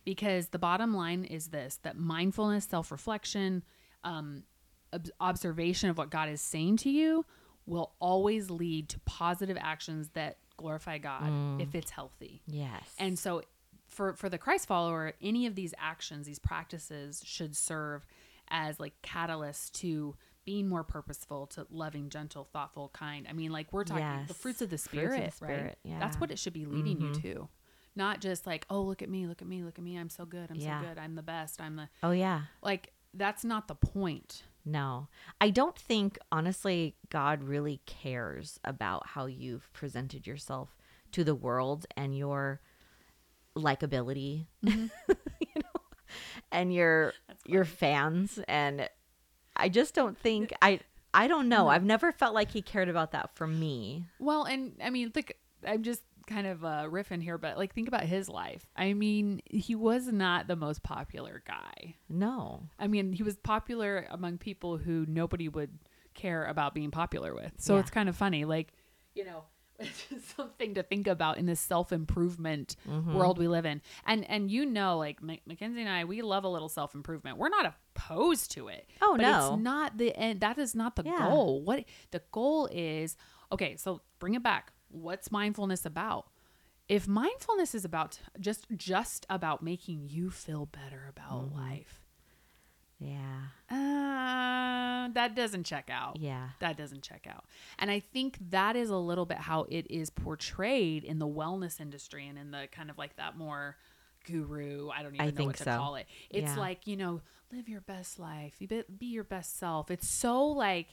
Because 0.06 0.50
the 0.50 0.60
bottom 0.60 0.94
line 0.94 1.24
is 1.24 1.48
this 1.48 1.80
that 1.84 1.98
mindfulness, 1.98 2.66
self 2.66 2.92
reflection, 2.92 3.64
um, 4.04 4.44
ob- 4.94 5.10
observation 5.20 5.90
of 5.90 5.98
what 5.98 6.10
God 6.10 6.30
is 6.30 6.42
saying 6.42 6.78
to 6.78 6.90
you 6.90 7.26
will 7.66 7.92
always 8.00 8.50
lead 8.50 8.90
to 8.90 9.00
positive 9.02 9.58
actions 9.60 10.10
that 10.14 10.38
glorify 10.58 10.98
God 10.98 11.62
if 11.62 11.76
it's 11.76 11.92
healthy. 11.92 12.42
yes 12.48 12.94
And 12.98 13.18
so 13.18 13.44
for 13.88 14.14
for 14.14 14.30
the 14.30 14.38
Christ 14.38 14.68
follower, 14.68 15.14
any 15.22 15.46
of 15.46 15.56
these 15.56 15.74
actions, 15.78 16.28
these 16.28 16.40
practices 16.40 17.22
should 17.26 17.56
serve 17.56 18.06
as 18.50 18.80
like 18.80 18.94
catalysts 19.04 19.72
to 19.74 20.16
being 20.46 20.68
more 20.68 20.84
purposeful, 20.84 21.46
to 21.48 21.68
loving, 21.70 22.10
gentle, 22.10 22.48
thoughtful, 22.52 22.90
kind. 22.94 23.28
I 23.30 23.34
mean, 23.34 23.52
like 23.52 23.72
we're 23.72 23.84
talking 23.84 24.26
the 24.28 24.34
fruits 24.34 24.62
of 24.62 24.70
the 24.70 24.78
Fruits 24.78 25.04
of 25.04 25.12
the 25.12 25.12
spirit, 25.12 25.20
right? 25.20 25.34
Spirit, 25.34 25.78
That's. 25.86 26.14
Mm-hmm. 26.16 26.20
what 26.22 26.32
it 26.32 26.40
should 26.40 26.54
be 26.54 26.66
leading 26.66 27.00
you 27.02 27.14
to. 27.22 27.50
Not 27.96 28.22
just 28.22 28.48
like, 28.48 28.66
oh, 28.70 28.82
look 28.82 29.02
at 29.02 29.10
me, 29.10 29.28
look 29.28 29.42
at 29.42 29.48
me, 29.48 29.64
look 29.64 29.78
at 29.78 29.84
me. 29.84 29.98
I'm 29.98 30.10
so 30.10 30.26
good. 30.26 30.50
I'm 30.50 30.56
Yeah. 30.58 30.82
so 30.82 30.88
good. 30.88 30.98
I'm 30.98 31.16
the 31.16 31.22
best. 31.24 31.60
I'm 31.62 31.76
the 31.76 31.90
oh 32.04 32.12
yeah 32.12 32.42
like 32.62 32.92
that's 33.14 33.44
not 33.44 33.68
the 33.68 33.76
point. 33.76 34.44
No, 34.72 35.08
I 35.42 35.50
don't 35.50 35.76
think, 35.78 36.20
honestly, 36.32 36.96
God 37.10 37.44
really 37.44 37.82
cares 37.86 38.60
about 38.64 39.08
how 39.08 39.26
you've 39.26 39.72
presented 39.74 40.28
yourself 40.28 40.78
to 41.14 41.24
the 41.24 41.34
world 41.36 41.86
and 41.98 42.16
your 42.18 42.62
likability, 43.56 44.46
Mm-hmm. 44.66 45.12
you 45.40 45.48
know, 45.56 45.82
and 46.52 46.74
your 46.74 47.14
your 47.46 47.66
fans. 47.66 48.40
And 48.48 48.90
I 49.56 49.70
just 49.70 49.94
don't 49.96 50.18
think 50.18 50.54
I. 50.62 50.82
I 51.12 51.28
don't 51.28 51.50
know. 51.50 51.70
I've 51.70 51.84
never 51.84 52.12
felt 52.12 52.36
like 52.36 52.52
he 52.52 52.62
cared 52.62 52.88
about 52.88 53.14
that 53.14 53.36
for 53.36 53.48
me. 53.48 54.06
Well, 54.20 54.44
and 54.44 54.74
I 54.84 54.92
mean, 54.92 55.10
think 55.10 55.34
I'm 55.68 55.82
just 55.82 56.04
kind 56.30 56.48
of 56.48 56.64
uh, 56.64 56.86
riffing 56.90 57.22
here, 57.22 57.38
but 57.38 57.58
like 57.58 57.74
think 57.74 57.88
about 57.90 58.04
his 58.04 58.30
life. 58.30 58.66
I 58.76 58.94
mean, 58.94 59.42
he 59.50 59.76
was 59.76 60.08
not 60.08 60.48
the 60.48 60.56
most 60.56 60.84
popular 60.84 61.44
guy. 61.46 61.96
No. 62.08 62.64
I 62.80 62.88
mean, 62.88 63.12
he 63.14 63.24
was 63.24 63.36
popular 63.38 64.06
among 64.10 64.38
people 64.38 64.78
who 64.78 65.06
nobody 65.08 65.50
would 65.50 65.78
care 66.14 66.46
about 66.46 66.74
being 66.74 66.92
popular 66.92 67.34
with. 67.34 67.52
So 67.58 67.74
Yeah. 67.74 67.80
it's 67.82 67.90
kind 67.92 68.08
of 68.10 68.16
funny. 68.16 68.46
Like, 68.46 68.72
you 69.16 69.26
know, 69.26 69.44
something 70.36 70.74
to 70.74 70.84
think 70.84 71.08
about 71.08 71.38
in 71.38 71.46
this 71.46 71.60
self 71.60 71.92
improvement 71.92 72.76
Mm-hmm. 72.88 73.14
world 73.16 73.38
we 73.38 73.48
live 73.48 73.66
in. 73.66 73.82
And 74.06 74.30
and 74.30 74.52
you 74.52 74.66
know, 74.66 74.98
like 74.98 75.20
M- 75.22 75.38
Mackenzie 75.46 75.82
and 75.82 75.90
I, 75.90 76.04
we 76.06 76.22
love 76.22 76.44
a 76.44 76.50
little 76.50 76.70
self 76.70 76.96
improvement. 76.96 77.38
We're 77.38 77.50
not 77.50 77.74
opposed 77.96 78.52
to 78.52 78.68
it. 78.68 78.90
Oh, 79.02 79.16
but 79.18 79.22
no. 79.24 79.54
it's 79.54 79.64
not 79.64 79.98
the 79.98 80.16
end. 80.16 80.42
That 80.42 80.58
is 80.58 80.76
not 80.76 80.96
the 80.96 81.04
Yeah. 81.06 81.30
goal. 81.30 81.62
What 81.64 81.86
the 82.12 82.22
goal 82.32 82.68
is? 82.72 83.16
Okay, 83.52 83.76
so 83.78 84.02
bring 84.20 84.36
it 84.36 84.44
back. 84.44 84.74
What's 84.90 85.32
mindfulness 85.32 85.86
about? 85.86 86.28
If 86.88 87.08
mindfulness 87.08 87.76
is 87.76 87.86
about 87.86 88.20
just 88.40 88.66
just 88.76 89.26
about 89.30 89.62
making 89.64 90.08
you 90.10 90.30
feel 90.32 90.66
better 90.66 91.06
about 91.08 91.46
Mm-hmm. 91.52 91.58
life, 91.60 92.02
Yeah. 92.98 93.44
uh, 93.70 95.08
that 95.14 95.36
doesn't 95.36 95.64
check 95.66 95.90
out 95.92 96.18
Yeah. 96.20 96.50
that 96.60 96.78
doesn't 96.78 97.02
check 97.04 97.28
out. 97.30 97.46
And 97.78 97.90
I 97.92 98.00
think 98.00 98.38
that 98.50 98.76
is 98.76 98.90
a 98.90 98.98
little 98.98 99.26
bit 99.26 99.38
how 99.38 99.66
it 99.70 99.90
is 99.90 100.10
portrayed 100.10 101.04
in 101.04 101.20
the 101.20 101.28
wellness 101.28 101.80
industry 101.80 102.28
and 102.28 102.38
in 102.38 102.52
the 102.52 102.68
kind 102.72 102.90
of 102.90 102.98
like 102.98 103.16
that 103.18 103.38
more 103.38 103.78
guru, 104.26 104.90
I 104.90 105.02
don't 105.04 105.16
even 105.16 105.22
I 105.28 105.30
know 105.30 105.36
think 105.36 105.48
what 105.48 105.58
to 105.58 105.64
so. 105.64 105.78
call 105.78 105.96
it. 105.96 106.08
It's 106.30 106.52
Yeah. 106.56 106.60
like, 106.60 106.86
you 106.88 106.98
know, 106.98 107.22
live 107.52 107.70
your 107.70 107.82
best 107.82 108.20
life. 108.20 108.56
You 108.60 108.68
be, 108.68 108.84
be 108.98 109.06
your 109.08 109.24
best 109.24 109.58
self. 109.58 109.90
It's 109.90 110.08
so 110.08 110.46
like 110.46 110.88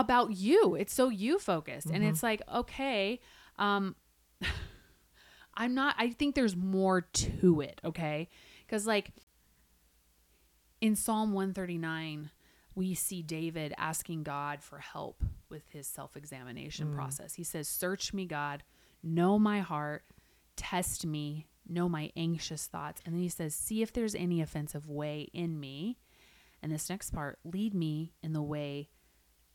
about 0.00 0.32
you. 0.32 0.74
It's 0.74 0.92
so 0.94 1.08
you 1.08 1.38
focused. 1.38 1.86
And 1.86 1.96
Mm-hmm. 2.02 2.08
it's 2.10 2.22
like, 2.22 2.42
okay, 2.52 3.20
um 3.58 3.94
I'm 5.54 5.74
not 5.74 5.94
I 5.98 6.10
think 6.10 6.34
there's 6.34 6.56
more 6.56 7.00
to 7.00 7.60
it, 7.60 7.80
okay? 7.84 8.28
Cuz 8.68 8.86
like 8.86 9.12
in 10.80 10.94
Psalm 10.94 11.32
139, 11.32 12.30
we 12.74 12.94
see 12.94 13.22
David 13.22 13.74
asking 13.76 14.22
God 14.22 14.62
for 14.62 14.78
help 14.78 15.24
with 15.48 15.68
his 15.70 15.86
self 15.88 16.16
examination 16.16 16.92
process. 16.94 17.34
He 17.34 17.42
says, 17.44 17.66
Search 17.68 18.12
me, 18.14 18.26
God, 18.26 18.62
know 19.02 19.38
my 19.38 19.60
heart, 19.60 20.04
test 20.56 21.04
me, 21.04 21.46
know 21.68 21.88
my 21.88 22.12
anxious 22.16 22.66
thoughts. 22.68 23.02
And 23.04 23.14
then 23.14 23.22
he 23.22 23.28
says, 23.28 23.54
See 23.54 23.82
if 23.82 23.92
there's 23.92 24.14
any 24.14 24.40
offensive 24.40 24.88
way 24.88 25.28
in 25.32 25.58
me. 25.58 25.98
And 26.62 26.70
this 26.70 26.88
next 26.88 27.10
part, 27.12 27.38
lead 27.44 27.74
me 27.74 28.12
in 28.22 28.32
the 28.32 28.42
way 28.42 28.88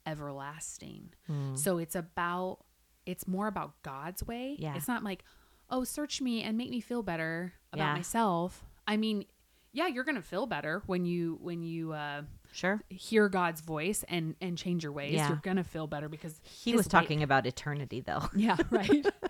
everlasting. 0.06 1.14
So 1.56 1.78
it's 1.78 1.96
about, 1.96 2.60
it's 3.06 3.28
more 3.28 3.48
about 3.48 3.82
God's 3.84 4.26
way. 4.26 4.56
Yeah. 4.60 4.76
It's 4.76 4.88
not 4.88 5.04
like, 5.04 5.24
oh, 5.70 5.84
search 5.84 6.22
me 6.22 6.44
and 6.44 6.58
make 6.58 6.70
me 6.70 6.80
feel 6.82 7.02
better 7.04 7.54
about 7.72 7.86
Yeah. 7.86 7.94
myself. 7.96 8.64
I 8.88 8.98
mean, 8.98 9.26
yeah, 9.72 9.88
you're 9.88 10.04
gonna 10.04 10.22
feel 10.22 10.46
better 10.46 10.84
when 10.86 11.04
you 11.06 11.40
when 11.42 11.64
you 11.64 11.94
uh, 11.94 12.22
Sure. 12.52 12.80
hear 12.90 13.28
God's 13.28 13.62
voice 13.62 14.04
and 14.08 14.36
and 14.40 14.56
change 14.56 14.84
your 14.84 14.92
ways. 14.92 15.14
Yeah. 15.14 15.30
You're 15.30 15.38
gonna 15.42 15.64
feel 15.64 15.88
better 15.88 16.08
because 16.10 16.40
He 16.44 16.72
his 16.72 16.78
was 16.78 16.86
way- 16.88 16.92
talking 16.92 17.24
about 17.24 17.48
eternity, 17.48 18.02
though. 18.02 18.30
yeah, 18.36 18.58
right. 18.70 18.88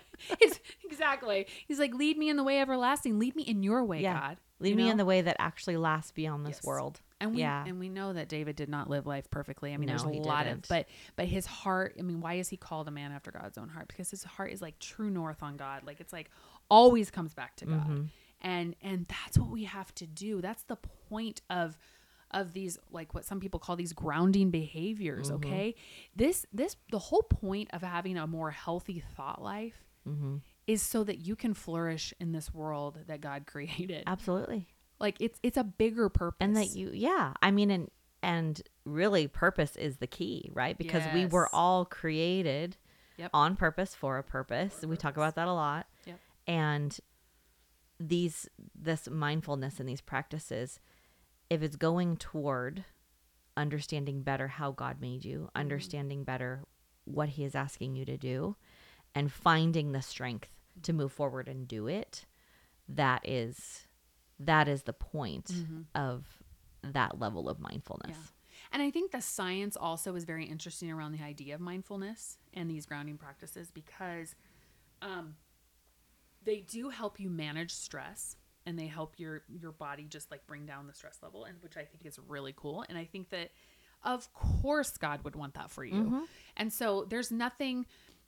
He's, 0.40 0.60
exactly. 0.84 1.46
He's 1.66 1.78
like, 1.78 1.94
lead 1.94 2.18
me 2.18 2.28
in 2.28 2.36
the 2.36 2.44
way 2.44 2.60
everlasting. 2.60 3.18
Lead 3.18 3.34
me 3.36 3.42
in 3.44 3.62
your 3.62 3.84
way, 3.84 4.02
Yeah. 4.02 4.20
God. 4.20 4.36
Lead 4.60 4.70
You 4.70 4.76
me 4.76 4.84
know? 4.84 4.90
in 4.90 4.96
the 4.98 5.04
way 5.06 5.22
that 5.22 5.36
actually 5.38 5.76
lasts 5.78 6.12
beyond 6.12 6.44
this 6.46 6.56
Yes. 6.58 6.64
world. 6.64 7.00
And 7.24 7.34
we 7.34 7.40
yeah. 7.40 7.64
and 7.66 7.78
we 7.80 7.88
know 7.88 8.12
that 8.12 8.28
David 8.28 8.54
did 8.56 8.68
not 8.68 8.88
live 8.90 9.06
life 9.06 9.30
perfectly. 9.30 9.72
I 9.72 9.76
mean, 9.76 9.86
No, 9.86 9.92
there's 9.92 10.02
a 10.04 10.08
lot 10.08 10.44
didn't. 10.44 10.64
of 10.64 10.68
but 10.68 10.86
but 11.16 11.26
his 11.26 11.46
heart. 11.46 11.96
I 11.98 12.02
mean, 12.02 12.20
why 12.20 12.34
is 12.34 12.48
he 12.48 12.56
called 12.56 12.86
a 12.86 12.90
man 12.90 13.12
after 13.12 13.30
God's 13.30 13.58
own 13.58 13.68
heart? 13.68 13.88
Because 13.88 14.10
his 14.10 14.24
heart 14.24 14.52
is 14.52 14.60
like 14.62 14.78
true 14.78 15.10
north 15.10 15.42
on 15.42 15.56
God. 15.56 15.82
Like 15.86 16.00
it's 16.00 16.12
like 16.12 16.30
always 16.70 17.10
comes 17.10 17.34
back 17.34 17.56
to 17.56 17.66
God. 17.66 17.88
Mm-hmm. 17.88 18.02
And 18.42 18.76
and 18.82 19.06
that's 19.08 19.38
what 19.38 19.50
we 19.50 19.64
have 19.64 19.94
to 19.96 20.06
do. 20.06 20.40
That's 20.40 20.62
the 20.64 20.76
point 21.08 21.40
of 21.50 21.76
of 22.30 22.52
these 22.52 22.78
like 22.90 23.14
what 23.14 23.24
some 23.24 23.40
people 23.40 23.60
call 23.60 23.76
these 23.76 23.92
grounding 23.92 24.50
behaviors. 24.50 25.30
Mm-hmm. 25.30 25.36
Okay, 25.48 25.74
this 26.14 26.46
this 26.52 26.76
the 26.90 26.98
whole 26.98 27.22
point 27.22 27.70
of 27.72 27.82
having 27.82 28.16
a 28.18 28.26
more 28.26 28.50
healthy 28.50 29.02
thought 29.16 29.42
life 29.42 29.80
Mm-hmm. 30.06 30.36
is 30.66 30.82
so 30.82 31.02
that 31.02 31.26
you 31.26 31.34
can 31.34 31.54
flourish 31.54 32.12
in 32.20 32.32
this 32.32 32.52
world 32.52 32.98
that 33.06 33.22
God 33.22 33.46
created. 33.52 34.02
Absolutely. 34.06 34.68
Like 35.00 35.16
it's 35.20 35.38
it's 35.42 35.56
a 35.56 35.64
bigger 35.64 36.08
purpose. 36.08 36.38
And 36.40 36.56
that 36.56 36.70
you, 36.76 36.90
yeah. 36.94 37.32
I 37.42 37.50
mean, 37.50 37.70
and 37.70 37.90
and 38.22 38.62
really, 38.84 39.26
purpose 39.28 39.76
is 39.76 39.96
the 39.98 40.06
key, 40.06 40.50
right? 40.54 40.78
Because 40.78 41.02
we 41.12 41.26
were 41.26 41.48
all 41.54 41.84
created 41.84 42.76
Yep. 43.16 43.30
on 43.32 43.54
purpose 43.56 43.94
for 43.94 44.18
a 44.18 44.24
purpose. 44.24 44.80
For 44.80 44.88
we 44.88 44.96
talk 44.96 45.16
about 45.16 45.34
that 45.36 45.46
a 45.46 45.52
lot. 45.52 45.86
Yep. 46.06 46.18
And 46.48 46.98
these, 48.00 48.48
this 48.74 49.08
mindfulness 49.08 49.78
and 49.78 49.88
these 49.88 50.00
practices, 50.00 50.80
if 51.48 51.62
it's 51.62 51.76
going 51.76 52.16
toward 52.16 52.84
understanding 53.56 54.22
better 54.22 54.48
how 54.48 54.72
God 54.72 55.00
made 55.00 55.24
you, 55.24 55.42
Mm-hmm. 55.42 55.60
understanding 55.60 56.24
better 56.24 56.64
what 57.04 57.28
He 57.30 57.44
is 57.44 57.54
asking 57.54 57.94
you 57.94 58.04
to 58.06 58.16
do, 58.16 58.56
and 59.14 59.30
finding 59.30 59.92
the 59.92 60.02
strength 60.02 60.48
to 60.82 60.92
move 60.92 61.12
forward 61.12 61.46
and 61.46 61.68
do 61.68 61.86
it, 61.86 62.24
that 62.88 63.20
is 63.28 63.86
that 64.40 64.68
is 64.68 64.82
the 64.82 64.92
point 64.92 65.52
of 65.94 66.24
that 66.82 67.18
level 67.18 67.48
of 67.48 67.58
mindfulness. 67.60 68.12
Mm-hmm. 68.12 68.20
Yeah. 68.20 68.70
And 68.72 68.82
I 68.82 68.90
think 68.90 69.12
the 69.12 69.20
science 69.20 69.76
also 69.76 70.14
is 70.16 70.24
very 70.24 70.46
interesting 70.46 70.90
around 70.90 71.12
the 71.12 71.22
idea 71.22 71.54
of 71.54 71.60
mindfulness 71.60 72.38
and 72.52 72.70
these 72.70 72.86
grounding 72.86 73.16
practices 73.16 73.70
because 73.70 74.34
um, 75.02 75.36
they 76.44 76.60
do 76.60 76.88
help 76.88 77.20
you 77.20 77.30
manage 77.30 77.72
stress 77.72 78.36
and 78.66 78.78
they 78.78 78.86
help 78.86 79.14
your 79.18 79.42
your 79.60 79.72
body 79.72 80.06
just 80.08 80.30
like 80.30 80.46
bring 80.46 80.64
down 80.66 80.86
the 80.86 80.94
stress 80.94 81.18
level 81.22 81.44
and 81.44 81.56
which 81.62 81.76
I 81.76 81.84
think 81.84 82.06
is 82.06 82.18
really 82.26 82.54
cool 82.56 82.84
and 82.88 82.96
I 82.96 83.04
think 83.04 83.28
that 83.30 83.50
of 84.02 84.32
course 84.32 84.96
God 84.96 85.22
would 85.24 85.36
want 85.36 85.54
that 85.54 85.70
for 85.70 85.84
you. 85.84 86.26
And 86.56 86.72
so 86.72 87.06
there's 87.08 87.30
nothing 87.30 87.86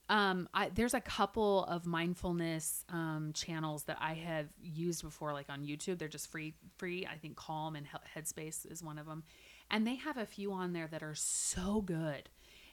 um 0.09 0.47
I 0.53 0.69
there's 0.69 0.93
a 0.93 1.01
couple 1.01 1.65
of 1.65 1.85
mindfulness 1.85 2.85
um 2.89 3.31
channels 3.33 3.83
that 3.83 3.97
I 3.99 4.13
have 4.13 4.47
used 4.61 5.03
before 5.03 5.33
like 5.33 5.49
on 5.49 5.65
YouTube. 5.65 5.97
They're 5.99 6.07
just 6.07 6.31
free 6.31 6.55
free. 6.77 7.05
I 7.05 7.17
think 7.17 7.35
Calm 7.35 7.75
and 7.75 7.87
Headspace 8.15 8.69
is 8.71 8.83
one 8.83 8.97
of 8.97 9.05
them. 9.05 9.23
And 9.69 9.85
they 9.85 9.95
have 9.95 10.17
a 10.17 10.25
few 10.25 10.53
on 10.53 10.73
there 10.73 10.87
that 10.87 11.03
are 11.03 11.15
so 11.15 11.81
good. 11.81 12.29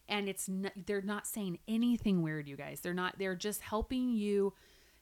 And 0.09 0.29
it's 0.29 0.49
they're 0.87 1.03
not 1.03 1.27
saying 1.27 1.59
anything 1.67 2.23
weird 2.23 2.47
you 2.47 2.57
guys. 2.57 2.81
They're 2.81 2.95
not 2.95 3.19
they're 3.19 3.35
just 3.35 3.63
helping 3.63 4.11
you 4.13 4.53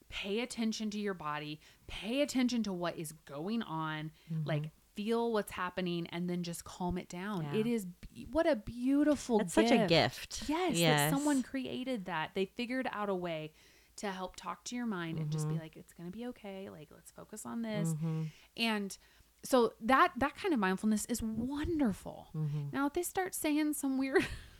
pay 0.08 0.40
attention 0.40 0.90
to 0.90 0.98
your 0.98 1.14
body, 1.14 1.60
pay 1.86 2.20
attention 2.20 2.62
to 2.64 2.72
what 2.72 2.96
is 2.98 3.12
going 3.24 3.62
on, 3.62 4.10
like 4.44 4.70
feel 4.94 5.32
what's 5.32 5.52
happening 5.52 6.06
and 6.08 6.28
then 6.28 6.42
just 6.42 6.64
calm 6.64 6.98
it 6.98 7.08
down. 7.08 7.48
Yeah. 7.52 7.60
It 7.60 7.66
is 7.66 7.86
be- 7.86 8.26
what 8.30 8.46
a 8.46 8.56
beautiful 8.56 9.40
It's 9.40 9.54
such 9.54 9.70
a 9.70 9.86
gift. 9.86 10.44
Yes, 10.48 10.78
that 10.78 11.10
someone 11.10 11.42
created 11.42 12.06
that. 12.06 12.30
They 12.34 12.44
figured 12.44 12.88
out 12.92 13.08
a 13.08 13.14
way 13.14 13.52
to 13.96 14.10
help 14.10 14.36
talk 14.36 14.64
to 14.64 14.76
your 14.76 14.86
mind 14.86 15.18
and 15.18 15.30
just 15.30 15.46
be 15.46 15.54
mm-hmm. 15.54 15.62
like, 15.62 15.76
it's 15.76 15.92
gonna 15.92 16.10
be 16.10 16.26
okay. 16.26 16.68
Like, 16.70 16.88
let's 16.90 17.10
focus 17.10 17.44
on 17.44 17.62
this. 17.62 17.90
Mm-hmm. 17.90 18.22
And 18.56 18.96
so 19.44 19.72
that 19.80 20.12
that 20.16 20.36
kind 20.36 20.54
of 20.54 20.60
mindfulness 20.60 21.04
is 21.06 21.22
wonderful. 21.22 22.28
Mm-hmm. 22.36 22.66
Now, 22.72 22.86
if 22.86 22.92
they 22.92 23.02
start 23.02 23.34
saying 23.34 23.74
some 23.74 23.98
weird 23.98 24.24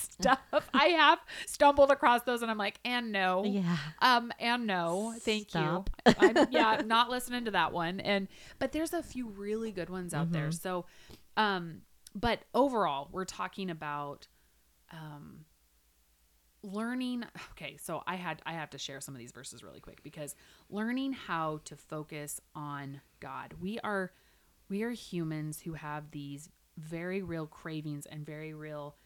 stuff, 0.00 0.40
I 0.74 0.86
have 0.86 1.18
stumbled 1.46 1.90
across 1.90 2.22
those, 2.22 2.42
and 2.42 2.50
I'm 2.50 2.58
like, 2.58 2.78
and 2.84 3.12
no, 3.12 3.44
Yeah. 3.44 3.76
um, 4.00 4.32
and 4.38 4.66
no, 4.66 5.14
thank 5.20 5.50
Stop. 5.50 5.90
you. 6.06 6.14
I'm, 6.18 6.36
yeah, 6.50 6.82
not 6.84 7.10
listening 7.10 7.44
to 7.46 7.50
that 7.52 7.72
one. 7.72 8.00
And 8.00 8.28
but 8.58 8.72
there's 8.72 8.92
a 8.92 9.02
few 9.02 9.28
really 9.28 9.72
good 9.72 9.90
ones 9.90 10.14
out 10.14 10.32
there. 10.32 10.48
Mm-hmm. 10.48 10.52
So, 10.52 10.86
um, 11.36 11.82
but 12.14 12.40
overall, 12.54 13.08
we're 13.12 13.24
talking 13.24 13.70
about 13.70 14.28
um 14.92 15.44
learning 16.62 17.24
okay 17.52 17.76
so 17.80 18.02
i 18.06 18.16
had 18.16 18.42
i 18.44 18.52
have 18.52 18.70
to 18.70 18.78
share 18.78 19.00
some 19.00 19.14
of 19.14 19.18
these 19.20 19.30
verses 19.30 19.62
really 19.62 19.78
quick 19.78 20.02
because 20.02 20.34
learning 20.68 21.12
how 21.12 21.60
to 21.64 21.76
focus 21.76 22.40
on 22.56 23.00
god 23.20 23.54
we 23.60 23.78
are 23.80 24.10
we 24.68 24.82
are 24.82 24.90
humans 24.90 25.60
who 25.60 25.74
have 25.74 26.10
these 26.10 26.48
very 26.76 27.22
real 27.22 27.46
cravings 27.46 28.04
and 28.06 28.26
very 28.26 28.52
real 28.52 28.96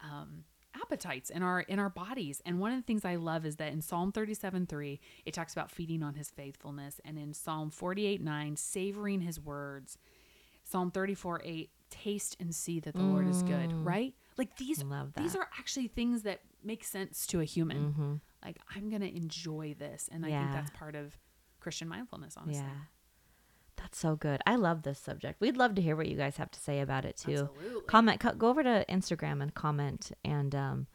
um, 0.00 0.44
appetites 0.82 1.30
in 1.30 1.42
our 1.42 1.60
in 1.60 1.78
our 1.78 1.88
bodies. 1.90 2.42
And 2.44 2.58
one 2.60 2.72
of 2.72 2.78
the 2.78 2.82
things 2.82 3.04
i 3.04 3.16
love 3.16 3.46
is 3.46 3.56
that 3.56 3.72
in 3.72 3.80
psalm 3.80 4.12
37 4.12 4.66
3 4.66 5.00
it 5.24 5.32
talks 5.34 5.52
about 5.52 5.70
feeding 5.70 6.02
on 6.02 6.14
his 6.14 6.30
faithfulness. 6.30 7.00
And 7.04 7.18
in 7.18 7.32
psalm 7.32 7.70
48 7.70 8.20
9 8.22 8.56
savoring 8.56 9.20
his 9.22 9.40
words. 9.40 9.98
Psalm 10.64 10.90
34 10.90 11.42
8 11.44 11.70
taste 11.88 12.36
and 12.40 12.52
see 12.54 12.80
that 12.80 12.94
the 12.94 13.02
lord 13.02 13.28
is 13.28 13.42
good 13.44 13.72
right? 13.84 14.14
Like 14.36 14.56
these 14.56 14.82
Love 14.82 15.12
these 15.16 15.36
are 15.36 15.48
actually 15.58 15.88
things 15.88 16.22
that 16.22 16.40
make 16.64 16.82
sense 16.84 17.26
to 17.28 17.40
a 17.40 17.44
human. 17.44 18.20
Like 18.44 18.58
i'm 18.74 18.90
gonna 18.90 19.06
enjoy 19.06 19.74
this. 19.78 20.08
And 20.12 20.24
i 20.24 20.28
think 20.28 20.40
Mm-hmm. 20.40 20.54
That's 20.54 20.70
part 20.70 20.94
of 20.94 21.16
christian 21.60 21.88
mindfulness 21.88 22.36
honestly. 22.36 22.62
Yeah. 22.62 22.70
That's 23.76 23.98
so 23.98 24.16
good. 24.16 24.40
I 24.46 24.56
love 24.56 24.82
this 24.82 24.98
subject. 24.98 25.40
We'd 25.40 25.56
love 25.56 25.74
to 25.76 25.82
hear 25.82 25.96
what 25.96 26.08
you 26.08 26.16
guys 26.16 26.36
have 26.38 26.50
to 26.52 26.60
say 26.60 26.80
about 26.80 27.04
it 27.04 27.16
too. 27.16 27.48
Absolutely. 27.50 27.82
Comment, 27.86 28.20
co- 28.20 28.34
go 28.34 28.48
over 28.48 28.62
to 28.62 28.84
Instagram 28.88 29.42
and 29.42 29.54
comment 29.54 30.12
and 30.24 30.54
um, 30.54 30.86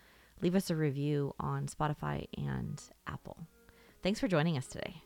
leave 0.41 0.55
us 0.55 0.69
a 0.69 0.75
review 0.75 1.33
on 1.39 1.67
Spotify 1.67 2.25
and 2.37 2.81
Apple. 3.07 3.37
Thanks 4.01 4.19
for 4.19 4.27
joining 4.27 4.57
us 4.57 4.67
today. 4.67 5.03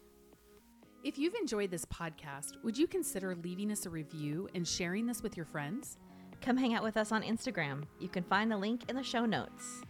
If 1.04 1.20
you've 1.20 1.36
enjoyed 1.36 1.70
this 1.70 1.86
podcast, 1.86 2.64
would 2.64 2.78
you 2.78 2.88
consider 2.88 3.36
leaving 3.36 3.72
us 3.72 3.86
a 3.86 3.90
review 3.90 4.50
and 4.56 4.68
sharing 4.68 5.06
this 5.06 5.22
with 5.22 5.38
your 5.38 5.46
friends? 5.46 5.98
Come 6.42 6.58
hang 6.58 6.74
out 6.74 6.84
with 6.84 6.98
us 6.98 7.12
on 7.12 7.22
Instagram. 7.22 7.84
You 8.00 8.08
can 8.08 8.24
find 8.24 8.52
the 8.52 8.58
link 8.58 8.90
in 8.90 8.96
the 8.96 9.04
show 9.04 9.26
notes. 9.26 9.82